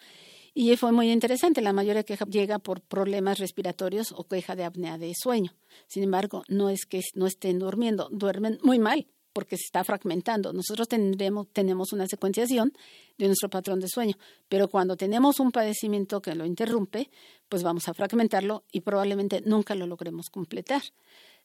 Y 0.59 0.75
fue 0.75 0.91
muy 0.91 1.11
interesante, 1.11 1.61
la 1.61 1.71
mayoría 1.71 2.01
queja 2.01 2.25
llega 2.25 2.57
por 2.57 2.81
problemas 2.81 3.37
respiratorios 3.37 4.11
o 4.11 4.23
queja 4.23 4.55
de 4.55 4.63
apnea 4.63 4.97
de 4.97 5.13
sueño. 5.15 5.53
Sin 5.85 6.01
embargo, 6.01 6.41
no 6.47 6.71
es 6.71 6.87
que 6.87 6.99
no 7.13 7.27
estén 7.27 7.59
durmiendo, 7.59 8.09
duermen 8.11 8.57
muy 8.63 8.79
mal 8.79 9.05
porque 9.33 9.55
se 9.55 9.65
está 9.65 9.83
fragmentando. 9.83 10.53
Nosotros 10.53 10.87
tendremos, 10.87 11.47
tenemos 11.53 11.93
una 11.93 12.07
secuenciación 12.07 12.73
de 13.19 13.27
nuestro 13.27 13.51
patrón 13.51 13.79
de 13.79 13.87
sueño, 13.87 14.15
pero 14.49 14.67
cuando 14.67 14.97
tenemos 14.97 15.39
un 15.39 15.51
padecimiento 15.51 16.23
que 16.23 16.33
lo 16.33 16.43
interrumpe, 16.43 17.11
pues 17.49 17.61
vamos 17.61 17.87
a 17.87 17.93
fragmentarlo 17.93 18.63
y 18.71 18.81
probablemente 18.81 19.43
nunca 19.45 19.75
lo 19.75 19.85
logremos 19.85 20.25
completar. 20.31 20.81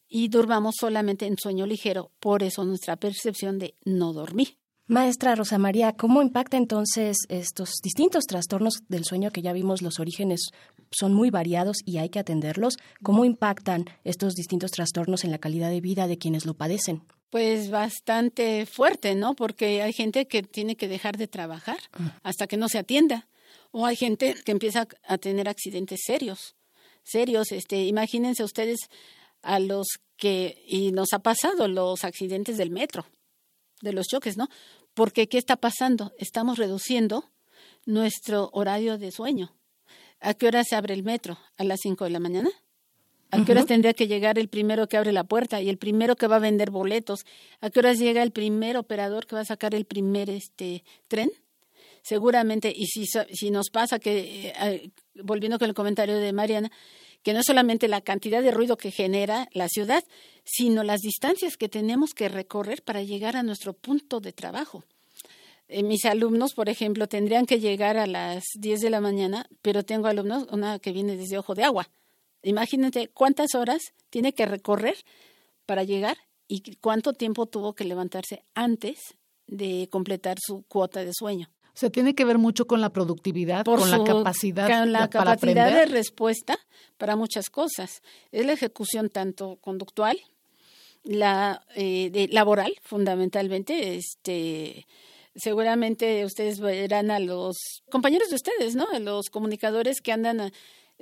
Y 0.08 0.28
durmamos 0.28 0.76
solamente 0.80 1.26
en 1.26 1.36
sueño 1.36 1.66
ligero, 1.66 2.12
por 2.18 2.42
eso 2.42 2.64
nuestra 2.64 2.96
percepción 2.96 3.58
de 3.58 3.74
no 3.84 4.14
dormir. 4.14 4.56
Maestra 4.88 5.36
Rosa 5.36 5.58
María, 5.58 5.92
¿cómo 5.92 6.22
impacta 6.22 6.56
entonces 6.56 7.16
estos 7.28 7.74
distintos 7.82 8.24
trastornos 8.24 8.82
del 8.88 9.04
sueño 9.04 9.30
que 9.30 9.40
ya 9.40 9.52
vimos 9.52 9.80
los 9.80 10.00
orígenes 10.00 10.50
son 10.90 11.14
muy 11.14 11.30
variados 11.30 11.78
y 11.86 11.98
hay 11.98 12.08
que 12.08 12.18
atenderlos? 12.18 12.76
¿Cómo 13.00 13.24
impactan 13.24 13.84
estos 14.02 14.34
distintos 14.34 14.72
trastornos 14.72 15.22
en 15.22 15.30
la 15.30 15.38
calidad 15.38 15.70
de 15.70 15.80
vida 15.80 16.08
de 16.08 16.18
quienes 16.18 16.46
lo 16.46 16.54
padecen? 16.54 17.04
Pues 17.30 17.70
bastante 17.70 18.66
fuerte, 18.66 19.14
¿no? 19.14 19.34
Porque 19.34 19.82
hay 19.82 19.92
gente 19.92 20.26
que 20.26 20.42
tiene 20.42 20.74
que 20.76 20.88
dejar 20.88 21.16
de 21.16 21.28
trabajar 21.28 21.78
ah. 21.92 22.18
hasta 22.24 22.48
que 22.48 22.56
no 22.56 22.68
se 22.68 22.78
atienda. 22.78 23.28
O 23.70 23.86
hay 23.86 23.96
gente 23.96 24.34
que 24.44 24.52
empieza 24.52 24.88
a 25.06 25.16
tener 25.16 25.48
accidentes 25.48 26.00
serios, 26.04 26.56
serios. 27.04 27.52
Este, 27.52 27.84
imagínense 27.84 28.42
ustedes 28.42 28.80
a 29.42 29.60
los 29.60 29.86
que, 30.16 30.62
y 30.66 30.90
nos 30.90 31.12
ha 31.12 31.20
pasado 31.20 31.68
los 31.68 32.04
accidentes 32.04 32.58
del 32.58 32.70
metro, 32.70 33.06
de 33.82 33.92
los 33.92 34.06
choques, 34.06 34.38
¿no? 34.38 34.48
Porque, 34.94 35.28
¿qué 35.28 35.36
está 35.36 35.56
pasando? 35.56 36.12
Estamos 36.16 36.56
reduciendo 36.56 37.30
nuestro 37.84 38.48
horario 38.54 38.96
de 38.96 39.10
sueño. 39.10 39.54
¿A 40.20 40.32
qué 40.34 40.46
hora 40.46 40.64
se 40.64 40.76
abre 40.76 40.94
el 40.94 41.02
metro? 41.02 41.36
¿A 41.58 41.64
las 41.64 41.80
cinco 41.82 42.04
de 42.04 42.10
la 42.10 42.20
mañana? 42.20 42.48
¿A 43.32 43.44
qué 43.44 43.52
horas 43.52 43.66
tendría 43.66 43.94
que 43.94 44.06
llegar 44.06 44.38
el 44.38 44.48
primero 44.48 44.86
que 44.88 44.98
abre 44.98 45.10
la 45.10 45.24
puerta 45.24 45.60
y 45.62 45.70
el 45.70 45.78
primero 45.78 46.16
que 46.16 46.26
va 46.26 46.36
a 46.36 46.38
vender 46.38 46.70
boletos? 46.70 47.24
¿A 47.60 47.70
qué 47.70 47.80
horas 47.80 47.98
llega 47.98 48.22
el 48.22 48.30
primer 48.30 48.76
operador 48.76 49.26
que 49.26 49.34
va 49.34 49.40
a 49.40 49.46
sacar 49.46 49.74
el 49.74 49.86
primer 49.86 50.28
este 50.28 50.84
tren? 51.08 51.30
Seguramente, 52.02 52.72
y 52.74 52.86
si, 52.86 53.06
si 53.06 53.50
nos 53.50 53.70
pasa 53.70 53.98
que, 53.98 54.52
eh, 54.60 54.90
volviendo 55.14 55.58
con 55.58 55.68
el 55.68 55.74
comentario 55.74 56.18
de 56.18 56.32
Mariana, 56.32 56.70
que 57.22 57.32
no 57.32 57.40
es 57.40 57.46
solamente 57.46 57.88
la 57.88 58.00
cantidad 58.00 58.42
de 58.42 58.50
ruido 58.50 58.76
que 58.76 58.90
genera 58.90 59.48
la 59.52 59.68
ciudad, 59.68 60.04
sino 60.44 60.82
las 60.82 61.00
distancias 61.00 61.56
que 61.56 61.68
tenemos 61.68 62.14
que 62.14 62.28
recorrer 62.28 62.82
para 62.82 63.02
llegar 63.02 63.36
a 63.36 63.42
nuestro 63.42 63.72
punto 63.72 64.20
de 64.20 64.32
trabajo. 64.32 64.84
Eh, 65.68 65.82
mis 65.82 66.04
alumnos, 66.04 66.54
por 66.54 66.68
ejemplo, 66.68 67.06
tendrían 67.06 67.46
que 67.46 67.60
llegar 67.60 67.96
a 67.96 68.06
las 68.06 68.44
10 68.58 68.80
de 68.80 68.90
la 68.90 69.00
mañana, 69.00 69.46
pero 69.62 69.84
tengo 69.84 70.08
alumnos, 70.08 70.46
una 70.50 70.78
que 70.78 70.92
viene 70.92 71.16
desde 71.16 71.38
Ojo 71.38 71.54
de 71.54 71.64
Agua, 71.64 71.88
Imagínate 72.42 73.08
cuántas 73.08 73.54
horas 73.54 73.80
tiene 74.10 74.34
que 74.34 74.46
recorrer 74.46 74.96
para 75.64 75.84
llegar 75.84 76.18
y 76.48 76.76
cuánto 76.76 77.12
tiempo 77.12 77.46
tuvo 77.46 77.74
que 77.74 77.84
levantarse 77.84 78.42
antes 78.54 78.98
de 79.46 79.88
completar 79.90 80.38
su 80.40 80.62
cuota 80.62 81.04
de 81.04 81.12
sueño. 81.14 81.48
O 81.74 81.78
sea, 81.78 81.90
tiene 81.90 82.14
que 82.14 82.24
ver 82.24 82.38
mucho 82.38 82.66
con 82.66 82.80
la 82.80 82.90
productividad, 82.90 83.64
con 83.64 83.90
la 83.90 84.04
capacidad, 84.04 84.68
con 84.68 84.92
la 84.92 85.08
capacidad 85.08 85.72
de 85.72 85.86
respuesta 85.86 86.58
para 86.98 87.16
muchas 87.16 87.48
cosas. 87.48 88.02
Es 88.30 88.44
la 88.44 88.52
ejecución 88.52 89.08
tanto 89.08 89.56
conductual, 89.56 90.18
la 91.02 91.64
eh, 91.74 92.28
laboral, 92.30 92.74
fundamentalmente. 92.82 93.96
Este, 93.96 94.86
seguramente 95.34 96.24
ustedes 96.26 96.60
verán 96.60 97.10
a 97.10 97.18
los 97.18 97.56
compañeros 97.90 98.28
de 98.28 98.36
ustedes, 98.36 98.76
¿no? 98.76 98.86
A 98.92 98.98
los 98.98 99.30
comunicadores 99.30 100.00
que 100.02 100.12
andan 100.12 100.52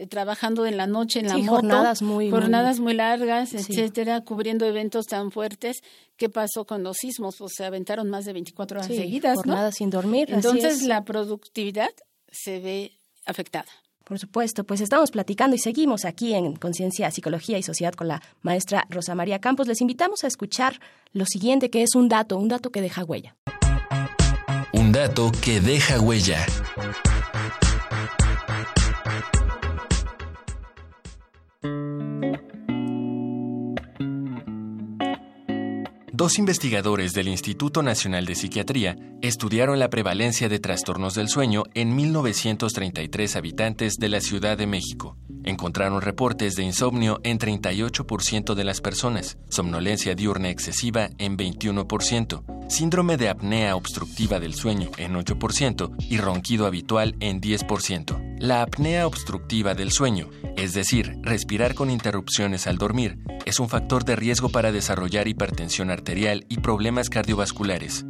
trabajando 0.09 0.67
en 0.67 0.77
la 0.77 0.87
noche 0.87 1.21
en 1.21 1.29
la 1.29 1.37
moto, 1.37 1.51
jornadas 1.51 2.03
muy 2.03 2.31
jornadas 2.31 2.81
muy, 2.81 2.95
largas, 2.95 3.55
etcétera, 3.55 4.23
cubriendo 4.23 4.67
eventos 4.67 5.07
tan 5.07 5.31
fuertes. 5.31 5.83
¿Qué 6.17 6.29
pasó 6.29 6.65
con 6.65 6.83
los 6.83 6.99
sismos? 6.99 7.37
Pues 7.39 7.53
se 7.57 7.65
aventaron 7.65 8.09
más 8.11 8.25
de 8.25 8.33
24 8.33 8.81
horas 8.81 8.87
seguidas, 8.87 9.37
jornadas 9.37 9.77
sin 9.77 9.91
dormir. 9.91 10.29
Entonces 10.31 10.83
la 10.83 11.05
productividad 11.05 11.91
se 12.31 12.61
ve 12.61 12.93
afectada. 13.27 13.67
Por 14.05 14.19
supuesto, 14.19 14.65
pues 14.65 14.81
estamos 14.81 15.13
platicando 15.13 15.55
y 15.55 15.61
seguimos 15.61 16.05
aquí 16.05 16.35
en 16.35 16.57
Conciencia, 16.57 17.11
Psicología 17.13 17.59
y 17.59 17.63
Sociedad 17.63 17.95
con 17.95 18.09
la 18.09 18.21
maestra 18.43 18.85
Rosa 18.91 19.15
María 19.15 19.41
Campos. 19.41 19.69
Les 19.69 19.81
invitamos 19.81 20.25
a 20.25 20.27
escuchar 20.27 20.81
lo 21.13 21.27
siguiente, 21.27 21.71
que 21.71 21.85
es 21.85 21.95
un 21.95 22.09
dato, 22.09 22.37
un 22.37 22.49
dato 22.49 22.71
que 22.71 22.81
deja 22.81 23.05
huella. 23.05 23.37
Un 24.73 24.91
dato 24.91 25.31
que 25.41 25.61
deja 25.61 26.01
huella. 26.01 26.45
Dos 36.21 36.39
investigadores 36.39 37.15
del 37.15 37.29
Instituto 37.29 37.83
Nacional 37.83 38.27
de 38.27 38.35
Psiquiatría 38.35 38.95
estudiaron 39.23 39.79
la 39.79 39.89
prevalencia 39.89 40.51
de 40.51 40.59
trastornos 40.59 41.15
del 41.15 41.29
sueño 41.29 41.63
en 41.73 41.97
1933 41.97 43.37
habitantes 43.37 43.95
de 43.97 44.09
la 44.11 44.21
Ciudad 44.21 44.59
de 44.59 44.67
México. 44.67 45.17
Encontraron 45.45 46.03
reportes 46.03 46.57
de 46.57 46.63
insomnio 46.63 47.21
en 47.25 47.39
38% 47.39 48.55
de 48.55 48.65
las 48.65 48.83
personas, 48.83 49.39
somnolencia 49.49 50.15
diurna 50.15 50.51
excesiva 50.51 51.09
en 51.17 51.39
21%, 51.39 52.69
síndrome 52.69 53.17
de 53.17 53.31
apnea 53.31 53.75
obstructiva 53.75 54.41
del 54.41 54.55
sueño 54.55 54.91
en 54.99 55.15
8% 55.15 55.95
y 56.09 56.19
ronquido 56.19 56.67
habitual 56.67 57.17
en 57.21 57.41
10%. 57.41 58.30
La 58.41 58.63
apnea 58.63 59.07
obstructiva 59.07 59.75
del 59.75 59.93
sueño, 59.93 60.31
es 60.57 60.73
decir, 60.73 61.19
respirar 61.21 61.75
con 61.75 61.91
interrupciones 61.91 62.67
al 62.67 62.79
dormir, 62.79 63.19
es 63.45 63.61
un 63.61 63.69
factor 63.69 64.07
de 64.07 64.17
riesgo 64.17 64.49
para 64.49 64.73
desarrollar 64.73 65.29
hipertensión 65.29 65.91
arterial 65.91 66.47
y 66.49 66.57
problemas 66.57 67.11
cardiovasculares. 67.11 68.07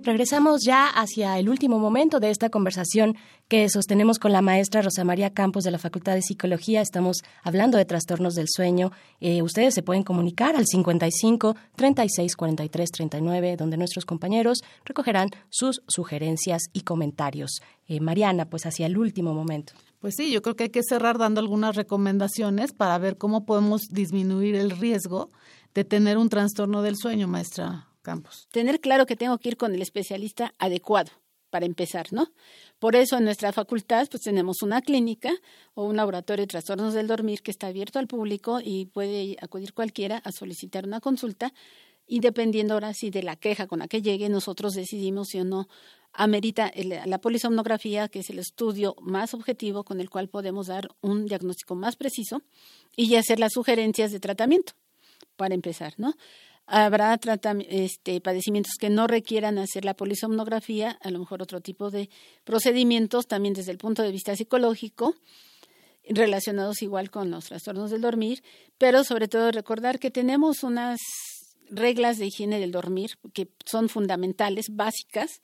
Regresamos 0.04 0.62
ya 0.64 0.88
hacia 0.88 1.38
el 1.38 1.48
último 1.48 1.78
momento 1.78 2.18
de 2.18 2.30
esta 2.30 2.50
conversación 2.50 3.16
que 3.46 3.68
sostenemos 3.68 4.18
con 4.18 4.32
la 4.32 4.42
maestra 4.42 4.82
Rosa 4.82 5.04
María 5.04 5.32
Campos 5.32 5.62
de 5.62 5.70
la 5.70 5.78
Facultad 5.78 6.14
de 6.14 6.22
Psicología. 6.22 6.80
Estamos 6.80 7.18
hablando 7.44 7.78
de 7.78 7.84
trastornos 7.84 8.34
del 8.34 8.48
sueño. 8.48 8.90
Eh, 9.20 9.42
ustedes 9.42 9.74
se 9.74 9.84
pueden 9.84 10.02
comunicar 10.02 10.56
al 10.56 10.66
55 10.66 11.54
36 11.76 12.34
43 12.34 12.90
39, 12.90 13.56
donde 13.56 13.76
nuestros 13.76 14.04
compañeros 14.04 14.62
recogerán 14.84 15.28
sus 15.50 15.82
sugerencias 15.86 16.62
y 16.72 16.80
comentarios. 16.80 17.60
Eh, 17.86 18.00
Mariana, 18.00 18.46
pues 18.46 18.66
hacia 18.66 18.86
el 18.86 18.98
último 18.98 19.34
momento. 19.34 19.74
Pues 20.00 20.16
sí, 20.16 20.32
yo 20.32 20.42
creo 20.42 20.56
que 20.56 20.64
hay 20.64 20.70
que 20.70 20.82
cerrar 20.82 21.16
dando 21.16 21.40
algunas 21.40 21.76
recomendaciones 21.76 22.72
para 22.72 22.98
ver 22.98 23.18
cómo 23.18 23.46
podemos 23.46 23.82
disminuir 23.88 24.56
el 24.56 24.72
riesgo 24.72 25.30
de 25.74 25.84
tener 25.84 26.18
un 26.18 26.28
trastorno 26.28 26.82
del 26.82 26.96
sueño, 26.96 27.28
maestra 27.28 27.86
Campos. 28.02 28.48
Tener 28.50 28.80
claro 28.80 29.06
que 29.06 29.16
tengo 29.16 29.38
que 29.38 29.50
ir 29.50 29.56
con 29.56 29.74
el 29.74 29.82
especialista 29.82 30.54
adecuado 30.58 31.10
para 31.50 31.66
empezar, 31.66 32.12
¿no? 32.12 32.28
Por 32.78 32.96
eso 32.96 33.18
en 33.18 33.24
nuestra 33.24 33.52
facultad 33.52 34.08
pues 34.10 34.22
tenemos 34.22 34.62
una 34.62 34.80
clínica 34.80 35.30
o 35.74 35.84
un 35.84 35.96
laboratorio 35.96 36.44
de 36.44 36.48
trastornos 36.48 36.94
del 36.94 37.06
dormir 37.06 37.42
que 37.42 37.50
está 37.50 37.66
abierto 37.66 37.98
al 37.98 38.08
público 38.08 38.60
y 38.64 38.86
puede 38.86 39.36
acudir 39.40 39.74
cualquiera 39.74 40.18
a 40.18 40.32
solicitar 40.32 40.86
una 40.86 41.00
consulta 41.00 41.52
y 42.06 42.20
dependiendo 42.20 42.74
ahora 42.74 42.94
sí 42.94 43.10
de 43.10 43.22
la 43.22 43.36
queja 43.36 43.66
con 43.66 43.78
la 43.78 43.88
que 43.88 44.02
llegue, 44.02 44.28
nosotros 44.28 44.74
decidimos 44.74 45.28
si 45.28 45.40
o 45.40 45.44
no 45.44 45.68
amerita 46.12 46.72
la 46.74 47.18
polisomnografía, 47.18 48.08
que 48.08 48.20
es 48.20 48.30
el 48.30 48.38
estudio 48.38 48.96
más 49.00 49.34
objetivo 49.34 49.84
con 49.84 50.00
el 50.00 50.10
cual 50.10 50.28
podemos 50.28 50.66
dar 50.66 50.88
un 51.00 51.26
diagnóstico 51.26 51.74
más 51.74 51.96
preciso 51.96 52.42
y 52.96 53.14
hacer 53.16 53.38
las 53.38 53.52
sugerencias 53.52 54.10
de 54.12 54.20
tratamiento, 54.20 54.74
para 55.36 55.54
empezar, 55.54 55.94
¿no? 55.96 56.14
Habrá 56.66 57.18
este, 57.68 58.20
padecimientos 58.20 58.74
que 58.78 58.88
no 58.88 59.06
requieran 59.06 59.58
hacer 59.58 59.84
la 59.84 59.94
polisomnografía, 59.94 60.98
a 61.02 61.10
lo 61.10 61.18
mejor 61.18 61.42
otro 61.42 61.60
tipo 61.60 61.90
de 61.90 62.08
procedimientos, 62.44 63.26
también 63.26 63.54
desde 63.54 63.72
el 63.72 63.78
punto 63.78 64.02
de 64.02 64.12
vista 64.12 64.36
psicológico, 64.36 65.14
relacionados 66.08 66.82
igual 66.82 67.10
con 67.10 67.30
los 67.30 67.46
trastornos 67.46 67.90
del 67.90 68.00
dormir, 68.00 68.42
pero 68.78 69.04
sobre 69.04 69.28
todo 69.28 69.50
recordar 69.50 69.98
que 69.98 70.10
tenemos 70.10 70.62
unas 70.62 70.98
reglas 71.70 72.18
de 72.18 72.26
higiene 72.26 72.60
del 72.60 72.72
dormir 72.72 73.12
que 73.32 73.48
son 73.64 73.88
fundamentales, 73.88 74.66
básicas, 74.70 75.42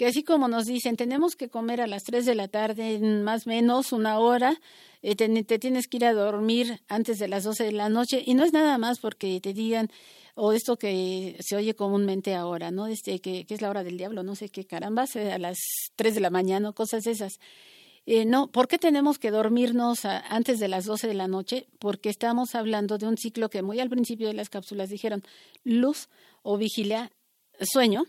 que 0.00 0.06
así 0.06 0.22
como 0.22 0.48
nos 0.48 0.64
dicen, 0.64 0.96
tenemos 0.96 1.36
que 1.36 1.50
comer 1.50 1.82
a 1.82 1.86
las 1.86 2.04
3 2.04 2.24
de 2.24 2.34
la 2.34 2.48
tarde, 2.48 2.98
más 3.00 3.46
o 3.46 3.50
menos 3.50 3.92
una 3.92 4.18
hora, 4.18 4.58
eh, 5.02 5.14
te, 5.14 5.58
tienes 5.58 5.88
que 5.88 5.98
ir 5.98 6.06
a 6.06 6.14
dormir 6.14 6.80
antes 6.88 7.18
de 7.18 7.28
las 7.28 7.44
12 7.44 7.64
de 7.64 7.72
la 7.72 7.90
noche, 7.90 8.22
y 8.24 8.32
no 8.32 8.42
es 8.42 8.54
nada 8.54 8.78
más 8.78 8.98
porque 8.98 9.38
te 9.42 9.52
digan, 9.52 9.90
o 10.36 10.54
esto 10.54 10.78
que 10.78 11.36
se 11.40 11.54
oye 11.54 11.74
comúnmente 11.74 12.34
ahora, 12.34 12.70
¿no? 12.70 12.86
Este, 12.86 13.20
que, 13.20 13.44
es 13.46 13.60
la 13.60 13.68
hora 13.68 13.84
del 13.84 13.98
diablo, 13.98 14.22
no 14.22 14.36
sé 14.36 14.48
qué 14.48 14.64
caramba, 14.64 15.04
a 15.04 15.38
las 15.38 15.58
3 15.96 16.14
de 16.14 16.20
la 16.20 16.30
mañana, 16.30 16.72
cosas 16.72 17.06
esas. 17.06 17.34
Eh, 18.06 18.24
no, 18.24 18.50
¿por 18.50 18.68
qué 18.68 18.78
tenemos 18.78 19.18
que 19.18 19.30
dormirnos 19.30 20.06
antes 20.06 20.60
de 20.60 20.68
las 20.68 20.86
12 20.86 21.08
de 21.08 21.14
la 21.14 21.28
noche? 21.28 21.66
Porque 21.78 22.08
estamos 22.08 22.54
hablando 22.54 22.96
de 22.96 23.06
un 23.06 23.18
ciclo 23.18 23.50
que 23.50 23.60
muy 23.60 23.80
al 23.80 23.90
principio 23.90 24.28
de 24.28 24.34
las 24.34 24.48
cápsulas 24.48 24.88
dijeron 24.88 25.22
luz 25.62 26.08
o 26.42 26.56
vigilia, 26.56 27.12
sueño, 27.60 28.06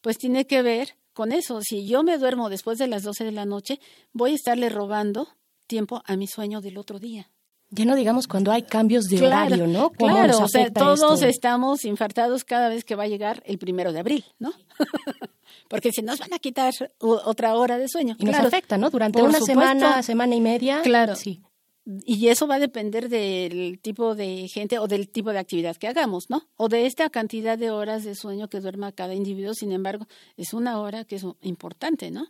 pues 0.00 0.16
tiene 0.16 0.46
que 0.46 0.62
ver 0.62 0.96
con 1.14 1.32
eso, 1.32 1.60
si 1.62 1.86
yo 1.86 2.02
me 2.02 2.18
duermo 2.18 2.50
después 2.50 2.76
de 2.78 2.88
las 2.88 3.02
12 3.02 3.24
de 3.24 3.32
la 3.32 3.46
noche, 3.46 3.80
voy 4.12 4.32
a 4.32 4.34
estarle 4.34 4.68
robando 4.68 5.28
tiempo 5.66 6.02
a 6.04 6.16
mi 6.16 6.26
sueño 6.26 6.60
del 6.60 6.76
otro 6.76 6.98
día. 6.98 7.30
Ya 7.70 7.84
no 7.84 7.96
digamos 7.96 8.28
cuando 8.28 8.52
hay 8.52 8.62
cambios 8.62 9.06
de 9.06 9.26
horario, 9.26 9.66
¿no? 9.66 9.90
Claro, 9.90 10.38
o 10.38 10.48
sea, 10.48 10.70
todos 10.70 11.22
estamos 11.22 11.84
infartados 11.84 12.44
cada 12.44 12.68
vez 12.68 12.84
que 12.84 12.94
va 12.94 13.04
a 13.04 13.08
llegar 13.08 13.42
el 13.46 13.58
primero 13.58 13.92
de 13.92 14.00
abril, 14.00 14.24
¿no? 14.38 14.52
Porque 15.68 15.90
si 15.90 16.02
nos 16.02 16.18
van 16.18 16.34
a 16.34 16.38
quitar 16.38 16.72
otra 16.98 17.54
hora 17.54 17.78
de 17.78 17.88
sueño. 17.88 18.16
Y 18.18 18.24
nos 18.26 18.36
afecta, 18.36 18.76
¿no? 18.76 18.90
Durante 18.90 19.22
una 19.22 19.40
semana, 19.40 20.02
semana 20.02 20.34
y 20.34 20.40
media. 20.40 20.82
Claro. 20.82 21.16
Sí. 21.16 21.42
Y 21.86 22.28
eso 22.28 22.46
va 22.46 22.54
a 22.54 22.60
depender 22.60 23.10
del 23.10 23.78
tipo 23.80 24.14
de 24.14 24.48
gente 24.48 24.78
o 24.78 24.86
del 24.86 25.10
tipo 25.10 25.32
de 25.32 25.38
actividad 25.38 25.76
que 25.76 25.86
hagamos, 25.86 26.30
¿no? 26.30 26.48
O 26.56 26.68
de 26.68 26.86
esta 26.86 27.10
cantidad 27.10 27.58
de 27.58 27.70
horas 27.70 28.04
de 28.04 28.14
sueño 28.14 28.48
que 28.48 28.60
duerma 28.60 28.92
cada 28.92 29.14
individuo. 29.14 29.52
Sin 29.52 29.70
embargo, 29.70 30.06
es 30.36 30.54
una 30.54 30.80
hora 30.80 31.04
que 31.04 31.16
es 31.16 31.26
importante, 31.42 32.10
¿no? 32.10 32.28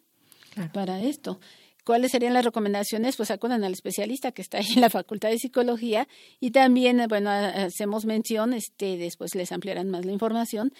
Para 0.72 1.02
esto. 1.02 1.38
¿Cuáles 1.84 2.12
serían 2.12 2.32
las 2.32 2.44
recomendaciones? 2.44 3.16
Pues 3.16 3.30
acudan 3.30 3.62
al 3.62 3.72
especialista 3.72 4.32
que 4.32 4.42
está 4.42 4.58
ahí 4.58 4.72
en 4.74 4.80
la 4.80 4.90
Facultad 4.90 5.28
de 5.28 5.38
Psicología 5.38 6.08
y 6.40 6.50
también, 6.50 7.04
bueno, 7.08 7.30
hacemos 7.30 8.06
mención, 8.06 8.54
este, 8.54 8.96
después 8.96 9.34
les 9.34 9.52
ampliarán 9.52 9.90
más 9.90 10.04
la 10.04 10.12
información, 10.12 10.72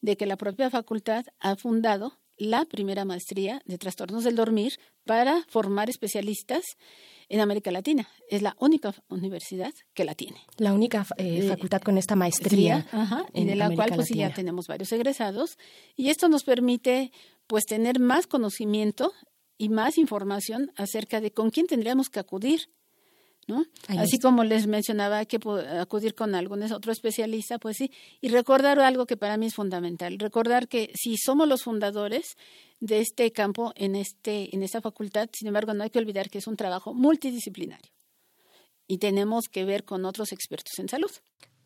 de 0.00 0.16
que 0.16 0.26
la 0.26 0.36
propia 0.36 0.70
facultad 0.70 1.26
ha 1.40 1.56
fundado 1.56 2.18
la 2.36 2.64
primera 2.64 3.04
maestría 3.04 3.60
de 3.66 3.78
trastornos 3.78 4.24
del 4.24 4.36
dormir 4.36 4.78
para 5.04 5.44
formar 5.48 5.90
especialistas 5.90 6.62
en 7.32 7.40
América 7.40 7.70
Latina. 7.70 8.06
Es 8.28 8.42
la 8.42 8.54
única 8.60 8.94
universidad 9.08 9.72
que 9.94 10.04
la 10.04 10.14
tiene. 10.14 10.36
La 10.58 10.74
única 10.74 11.06
eh, 11.16 11.48
facultad 11.48 11.80
con 11.80 11.96
esta 11.96 12.14
maestría. 12.14 12.86
ajá, 12.92 13.24
y 13.32 13.44
de 13.44 13.56
la 13.56 13.70
cual 13.70 13.90
pues 13.94 14.10
ya 14.10 14.34
tenemos 14.34 14.66
varios 14.66 14.92
egresados. 14.92 15.56
Y 15.96 16.10
esto 16.10 16.28
nos 16.28 16.44
permite 16.44 17.10
pues 17.46 17.64
tener 17.64 18.00
más 18.00 18.26
conocimiento 18.26 19.12
y 19.56 19.70
más 19.70 19.96
información 19.96 20.72
acerca 20.76 21.22
de 21.22 21.32
con 21.32 21.48
quién 21.48 21.66
tendríamos 21.66 22.10
que 22.10 22.20
acudir 22.20 22.68
¿no? 23.52 23.66
Así 23.88 24.18
como 24.18 24.44
les 24.44 24.66
mencionaba, 24.66 25.18
hay 25.18 25.26
que 25.26 25.38
acudir 25.78 26.14
con 26.14 26.34
algún 26.34 26.62
otro 26.72 26.90
especialista, 26.90 27.58
pues 27.58 27.76
sí, 27.76 27.90
y 28.20 28.28
recordar 28.28 28.80
algo 28.80 29.06
que 29.06 29.16
para 29.16 29.36
mí 29.36 29.46
es 29.46 29.54
fundamental, 29.54 30.18
recordar 30.18 30.68
que 30.68 30.90
si 30.94 31.16
somos 31.16 31.46
los 31.46 31.62
fundadores 31.62 32.36
de 32.80 33.00
este 33.00 33.30
campo 33.30 33.72
en 33.76 33.94
este 33.94 34.54
en 34.54 34.62
esta 34.62 34.80
facultad, 34.80 35.28
sin 35.32 35.48
embargo, 35.48 35.74
no 35.74 35.84
hay 35.84 35.90
que 35.90 35.98
olvidar 35.98 36.30
que 36.30 36.38
es 36.38 36.46
un 36.46 36.56
trabajo 36.56 36.94
multidisciplinario 36.94 37.92
y 38.86 38.98
tenemos 38.98 39.44
que 39.50 39.64
ver 39.64 39.84
con 39.84 40.04
otros 40.04 40.32
expertos 40.32 40.78
en 40.78 40.88
salud. 40.88 41.10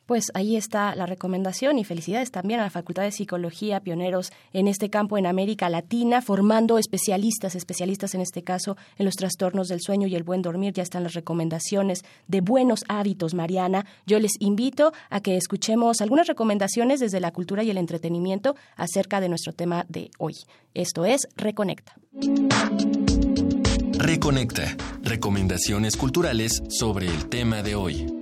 Pues 0.06 0.30
ahí 0.34 0.56
está 0.56 0.94
la 0.94 1.04
recomendación 1.06 1.78
y 1.78 1.84
felicidades 1.84 2.30
también 2.30 2.60
a 2.60 2.62
la 2.62 2.70
Facultad 2.70 3.02
de 3.02 3.10
Psicología, 3.10 3.80
pioneros 3.80 4.30
en 4.52 4.68
este 4.68 4.88
campo 4.88 5.18
en 5.18 5.26
América 5.26 5.68
Latina, 5.68 6.22
formando 6.22 6.78
especialistas, 6.78 7.56
especialistas 7.56 8.14
en 8.14 8.20
este 8.20 8.44
caso 8.44 8.76
en 8.98 9.04
los 9.04 9.16
trastornos 9.16 9.66
del 9.66 9.80
sueño 9.80 10.06
y 10.06 10.14
el 10.14 10.22
buen 10.22 10.42
dormir. 10.42 10.72
Ya 10.72 10.84
están 10.84 11.02
las 11.02 11.14
recomendaciones 11.14 12.04
de 12.28 12.40
buenos 12.40 12.84
hábitos, 12.88 13.34
Mariana. 13.34 13.84
Yo 14.06 14.20
les 14.20 14.32
invito 14.38 14.92
a 15.10 15.20
que 15.20 15.36
escuchemos 15.36 16.00
algunas 16.00 16.28
recomendaciones 16.28 17.00
desde 17.00 17.18
la 17.18 17.32
cultura 17.32 17.64
y 17.64 17.70
el 17.70 17.78
entretenimiento 17.78 18.54
acerca 18.76 19.20
de 19.20 19.28
nuestro 19.28 19.52
tema 19.52 19.86
de 19.88 20.10
hoy. 20.18 20.34
Esto 20.72 21.04
es 21.04 21.26
Reconecta. 21.36 21.96
Reconecta. 23.98 24.76
Recomendaciones 25.02 25.96
culturales 25.96 26.62
sobre 26.68 27.06
el 27.06 27.28
tema 27.28 27.62
de 27.62 27.74
hoy. 27.74 28.15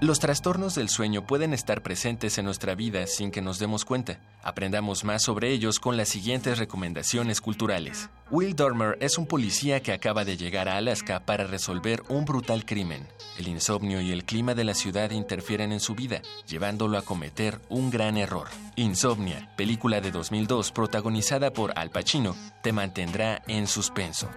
Los 0.00 0.18
trastornos 0.18 0.74
del 0.74 0.88
sueño 0.88 1.26
pueden 1.26 1.52
estar 1.52 1.82
presentes 1.82 2.38
en 2.38 2.46
nuestra 2.46 2.74
vida 2.74 3.06
sin 3.06 3.30
que 3.30 3.42
nos 3.42 3.58
demos 3.58 3.84
cuenta. 3.84 4.18
Aprendamos 4.42 5.04
más 5.04 5.22
sobre 5.22 5.50
ellos 5.50 5.78
con 5.78 5.98
las 5.98 6.08
siguientes 6.08 6.56
recomendaciones 6.56 7.42
culturales. 7.42 8.08
Will 8.30 8.56
Dormer 8.56 8.96
es 9.02 9.18
un 9.18 9.26
policía 9.26 9.82
que 9.82 9.92
acaba 9.92 10.24
de 10.24 10.38
llegar 10.38 10.70
a 10.70 10.78
Alaska 10.78 11.26
para 11.26 11.44
resolver 11.44 12.02
un 12.08 12.24
brutal 12.24 12.64
crimen. 12.64 13.06
El 13.36 13.48
insomnio 13.48 14.00
y 14.00 14.10
el 14.10 14.24
clima 14.24 14.54
de 14.54 14.64
la 14.64 14.72
ciudad 14.72 15.10
interfieren 15.10 15.70
en 15.70 15.80
su 15.80 15.94
vida, 15.94 16.22
llevándolo 16.46 16.96
a 16.96 17.02
cometer 17.02 17.60
un 17.68 17.90
gran 17.90 18.16
error. 18.16 18.48
Insomnia, 18.76 19.54
película 19.54 20.00
de 20.00 20.12
2002 20.12 20.72
protagonizada 20.72 21.52
por 21.52 21.78
Al 21.78 21.90
Pacino, 21.90 22.34
te 22.62 22.72
mantendrá 22.72 23.42
en 23.48 23.66
suspenso. 23.66 24.30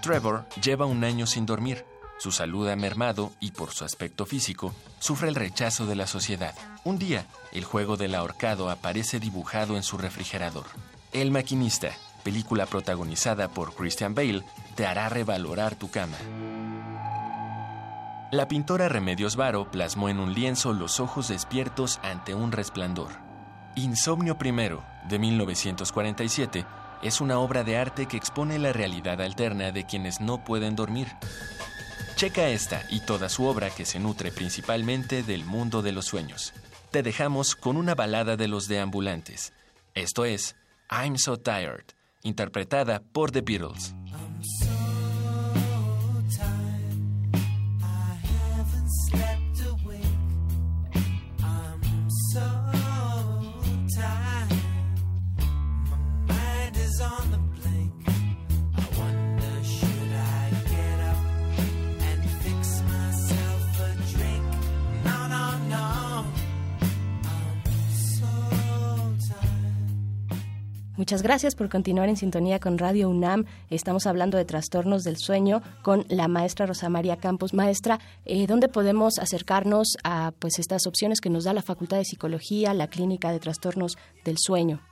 Trevor 0.00 0.46
lleva 0.62 0.86
un 0.86 1.04
año 1.04 1.26
sin 1.26 1.44
dormir 1.44 1.84
su 2.20 2.32
salud 2.32 2.68
ha 2.68 2.76
mermado 2.76 3.32
y 3.40 3.52
por 3.52 3.70
su 3.70 3.82
aspecto 3.82 4.26
físico 4.26 4.74
sufre 4.98 5.30
el 5.30 5.34
rechazo 5.34 5.86
de 5.86 5.96
la 5.96 6.06
sociedad. 6.06 6.54
Un 6.84 6.98
día, 6.98 7.24
el 7.50 7.64
juego 7.64 7.96
del 7.96 8.14
ahorcado 8.14 8.68
aparece 8.68 9.18
dibujado 9.18 9.74
en 9.78 9.82
su 9.82 9.96
refrigerador. 9.96 10.66
El 11.12 11.30
maquinista, 11.30 11.92
película 12.22 12.66
protagonizada 12.66 13.48
por 13.48 13.74
Christian 13.74 14.14
Bale, 14.14 14.44
te 14.74 14.86
hará 14.86 15.08
revalorar 15.08 15.76
tu 15.76 15.90
cama. 15.90 16.18
La 18.32 18.48
pintora 18.48 18.90
Remedios 18.90 19.36
Varo 19.36 19.70
plasmó 19.70 20.10
en 20.10 20.20
un 20.20 20.34
lienzo 20.34 20.74
los 20.74 21.00
ojos 21.00 21.28
despiertos 21.28 22.00
ante 22.02 22.34
un 22.34 22.52
resplandor. 22.52 23.12
Insomnio 23.76 24.36
Primero, 24.36 24.84
de 25.08 25.18
1947, 25.18 26.66
es 27.02 27.22
una 27.22 27.38
obra 27.38 27.64
de 27.64 27.78
arte 27.78 28.04
que 28.04 28.18
expone 28.18 28.58
la 28.58 28.74
realidad 28.74 29.22
alterna 29.22 29.72
de 29.72 29.86
quienes 29.86 30.20
no 30.20 30.44
pueden 30.44 30.76
dormir. 30.76 31.08
Checa 32.20 32.50
esta 32.50 32.84
y 32.90 33.00
toda 33.00 33.30
su 33.30 33.46
obra 33.46 33.70
que 33.70 33.86
se 33.86 33.98
nutre 33.98 34.30
principalmente 34.30 35.22
del 35.22 35.42
mundo 35.42 35.80
de 35.80 35.92
los 35.92 36.04
sueños. 36.04 36.52
Te 36.90 37.02
dejamos 37.02 37.56
con 37.56 37.78
una 37.78 37.94
balada 37.94 38.36
de 38.36 38.46
los 38.46 38.68
deambulantes. 38.68 39.54
Esto 39.94 40.26
es 40.26 40.54
I'm 40.90 41.16
So 41.16 41.38
Tired, 41.38 41.86
interpretada 42.22 43.00
por 43.00 43.30
The 43.30 43.40
Beatles. 43.40 43.94
Muchas 71.00 71.22
gracias 71.22 71.54
por 71.54 71.70
continuar 71.70 72.10
en 72.10 72.18
sintonía 72.18 72.60
con 72.60 72.76
Radio 72.76 73.08
UNAM. 73.08 73.46
Estamos 73.70 74.06
hablando 74.06 74.36
de 74.36 74.44
trastornos 74.44 75.02
del 75.02 75.16
sueño 75.16 75.62
con 75.80 76.04
la 76.10 76.28
maestra 76.28 76.66
Rosa 76.66 76.90
María 76.90 77.16
Campos. 77.16 77.54
Maestra, 77.54 77.98
eh, 78.26 78.46
¿dónde 78.46 78.68
podemos 78.68 79.18
acercarnos 79.18 79.96
a 80.04 80.34
pues 80.38 80.58
estas 80.58 80.86
opciones 80.86 81.22
que 81.22 81.30
nos 81.30 81.44
da 81.44 81.54
la 81.54 81.62
Facultad 81.62 81.96
de 81.96 82.04
Psicología, 82.04 82.74
la 82.74 82.88
Clínica 82.88 83.32
de 83.32 83.40
Trastornos 83.40 83.96
del 84.26 84.36
Sueño? 84.36 84.82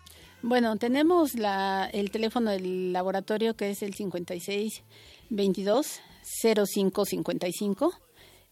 Bueno, 0.40 0.78
tenemos 0.78 1.34
la, 1.34 1.90
el 1.92 2.10
teléfono 2.10 2.52
del 2.52 2.94
laboratorio 2.94 3.54
que 3.54 3.68
es 3.68 3.82
el 3.82 3.92
56 3.92 4.84
22 5.28 6.00
0555 6.42 7.92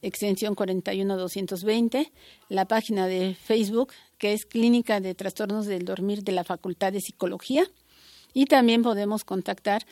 extensión 0.03 0.55
41220, 0.55 2.13
la 2.49 2.67
página 2.67 3.07
de 3.07 3.35
Facebook 3.35 3.93
que 4.19 4.33
es 4.33 4.47
Clínica 4.47 5.01
de 5.01 5.15
Trastornos 5.15 5.67
del 5.67 5.85
Dormir 5.85 6.23
de 6.23 6.33
la 6.33 6.45
Facultad 6.45 6.93
de 6.93 7.01
Psicología 7.01 7.65
y 8.33 8.47
también 8.47 8.83
podemos 8.83 9.25
contactar 9.25 9.83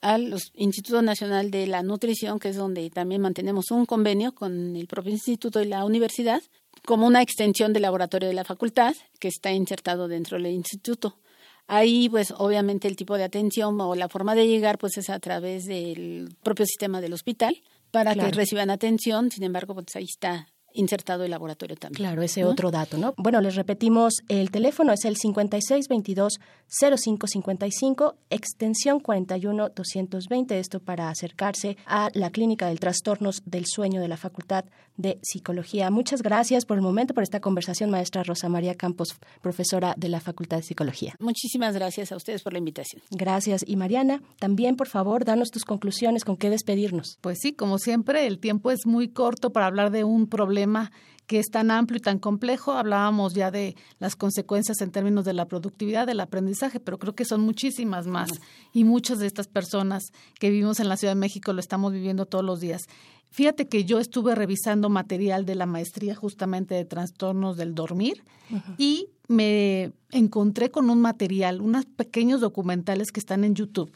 al 0.00 0.34
Instituto 0.54 1.00
Nacional 1.00 1.50
de 1.50 1.66
la 1.66 1.82
Nutrición, 1.82 2.38
que 2.38 2.50
es 2.50 2.56
donde 2.56 2.90
también 2.90 3.22
mantenemos 3.22 3.70
un 3.70 3.86
convenio 3.86 4.34
con 4.34 4.76
el 4.76 4.86
propio 4.86 5.12
instituto 5.12 5.62
y 5.62 5.66
la 5.66 5.84
universidad, 5.84 6.42
como 6.84 7.06
una 7.06 7.22
extensión 7.22 7.72
del 7.72 7.82
laboratorio 7.82 8.28
de 8.28 8.34
la 8.34 8.44
facultad 8.44 8.94
que 9.18 9.28
está 9.28 9.50
insertado 9.52 10.06
dentro 10.06 10.36
del 10.36 10.52
instituto. 10.52 11.16
Ahí, 11.66 12.10
pues, 12.10 12.34
obviamente 12.36 12.88
el 12.88 12.96
tipo 12.96 13.16
de 13.16 13.24
atención 13.24 13.80
o 13.80 13.94
la 13.94 14.10
forma 14.10 14.34
de 14.34 14.46
llegar, 14.46 14.76
pues, 14.76 14.98
es 14.98 15.08
a 15.08 15.18
través 15.18 15.64
del 15.64 16.36
propio 16.42 16.66
sistema 16.66 17.00
del 17.00 17.14
hospital 17.14 17.62
para 17.94 18.14
que 18.14 18.30
reciban 18.32 18.70
atención. 18.70 19.30
Sin 19.30 19.44
embargo, 19.44 19.74
pues 19.74 19.94
ahí 19.96 20.04
está 20.04 20.48
insertado 20.74 21.24
el 21.24 21.30
laboratorio 21.30 21.76
también. 21.76 21.96
Claro, 21.96 22.20
ese 22.22 22.44
otro 22.44 22.70
dato, 22.70 22.98
¿no? 22.98 23.14
Bueno, 23.16 23.40
les 23.40 23.54
repetimos, 23.54 24.16
el 24.28 24.50
teléfono 24.50 24.92
es 24.92 25.06
el 25.06 25.16
5622-0555, 25.16 28.16
extensión 28.28 29.00
41220, 29.00 30.58
esto 30.58 30.80
para 30.80 31.08
acercarse 31.08 31.78
a 31.86 32.10
la 32.12 32.28
Clínica 32.30 32.66
del 32.66 32.80
Trastornos 32.80 33.42
del 33.46 33.64
Sueño 33.66 34.00
de 34.00 34.08
la 34.08 34.16
Facultad 34.16 34.64
de 34.96 35.18
Psicología. 35.22 35.90
Muchas 35.90 36.22
gracias 36.22 36.64
por 36.64 36.76
el 36.76 36.82
momento, 36.82 37.14
por 37.14 37.22
esta 37.22 37.40
conversación, 37.40 37.90
maestra 37.90 38.22
Rosa 38.22 38.48
María 38.48 38.74
Campos, 38.74 39.16
profesora 39.40 39.94
de 39.96 40.08
la 40.08 40.20
Facultad 40.20 40.58
de 40.58 40.62
Psicología. 40.62 41.14
Muchísimas 41.18 41.74
gracias 41.74 42.12
a 42.12 42.16
ustedes 42.16 42.42
por 42.42 42.52
la 42.52 42.58
invitación. 42.58 43.02
Gracias. 43.10 43.64
Y 43.66 43.76
Mariana, 43.76 44.22
también, 44.38 44.76
por 44.76 44.88
favor, 44.88 45.24
danos 45.24 45.50
tus 45.50 45.64
conclusiones, 45.64 46.24
con 46.24 46.36
qué 46.36 46.50
despedirnos. 46.50 47.18
Pues 47.20 47.38
sí, 47.40 47.52
como 47.52 47.78
siempre, 47.78 48.26
el 48.26 48.38
tiempo 48.38 48.70
es 48.70 48.86
muy 48.86 49.08
corto 49.08 49.50
para 49.50 49.66
hablar 49.66 49.90
de 49.90 50.04
un 50.04 50.28
problema 50.28 50.63
que 51.26 51.38
es 51.38 51.46
tan 51.50 51.70
amplio 51.70 51.98
y 51.98 52.00
tan 52.00 52.18
complejo. 52.18 52.72
Hablábamos 52.72 53.34
ya 53.34 53.50
de 53.50 53.76
las 53.98 54.16
consecuencias 54.16 54.80
en 54.80 54.90
términos 54.90 55.24
de 55.24 55.32
la 55.32 55.46
productividad, 55.46 56.06
del 56.06 56.20
aprendizaje, 56.20 56.80
pero 56.80 56.98
creo 56.98 57.14
que 57.14 57.24
son 57.24 57.40
muchísimas 57.40 58.06
más 58.06 58.30
y 58.72 58.84
muchas 58.84 59.18
de 59.18 59.26
estas 59.26 59.48
personas 59.48 60.04
que 60.38 60.50
vivimos 60.50 60.80
en 60.80 60.88
la 60.88 60.96
Ciudad 60.96 61.14
de 61.14 61.20
México 61.20 61.52
lo 61.52 61.60
estamos 61.60 61.92
viviendo 61.92 62.26
todos 62.26 62.44
los 62.44 62.60
días. 62.60 62.82
Fíjate 63.30 63.66
que 63.66 63.84
yo 63.84 63.98
estuve 63.98 64.34
revisando 64.34 64.88
material 64.88 65.44
de 65.44 65.56
la 65.56 65.66
maestría 65.66 66.14
justamente 66.14 66.74
de 66.74 66.84
trastornos 66.84 67.56
del 67.56 67.74
dormir 67.74 68.22
y 68.78 69.08
me 69.26 69.92
encontré 70.12 70.70
con 70.70 70.88
un 70.88 71.00
material, 71.00 71.60
unos 71.60 71.84
pequeños 71.86 72.40
documentales 72.40 73.10
que 73.10 73.18
están 73.18 73.42
en 73.42 73.54
YouTube 73.54 73.90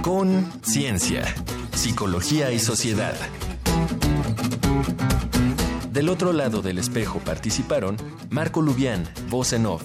Con 0.02 0.52
Ciencia, 0.62 1.24
Psicología 1.72 2.52
y 2.52 2.58
Sociedad. 2.58 3.14
Del 5.90 6.08
otro 6.08 6.32
lado 6.32 6.60
del 6.60 6.78
espejo 6.78 7.20
participaron 7.20 7.96
Marco 8.28 8.60
Lubián, 8.60 9.04
voz 9.30 9.52
off, 9.52 9.84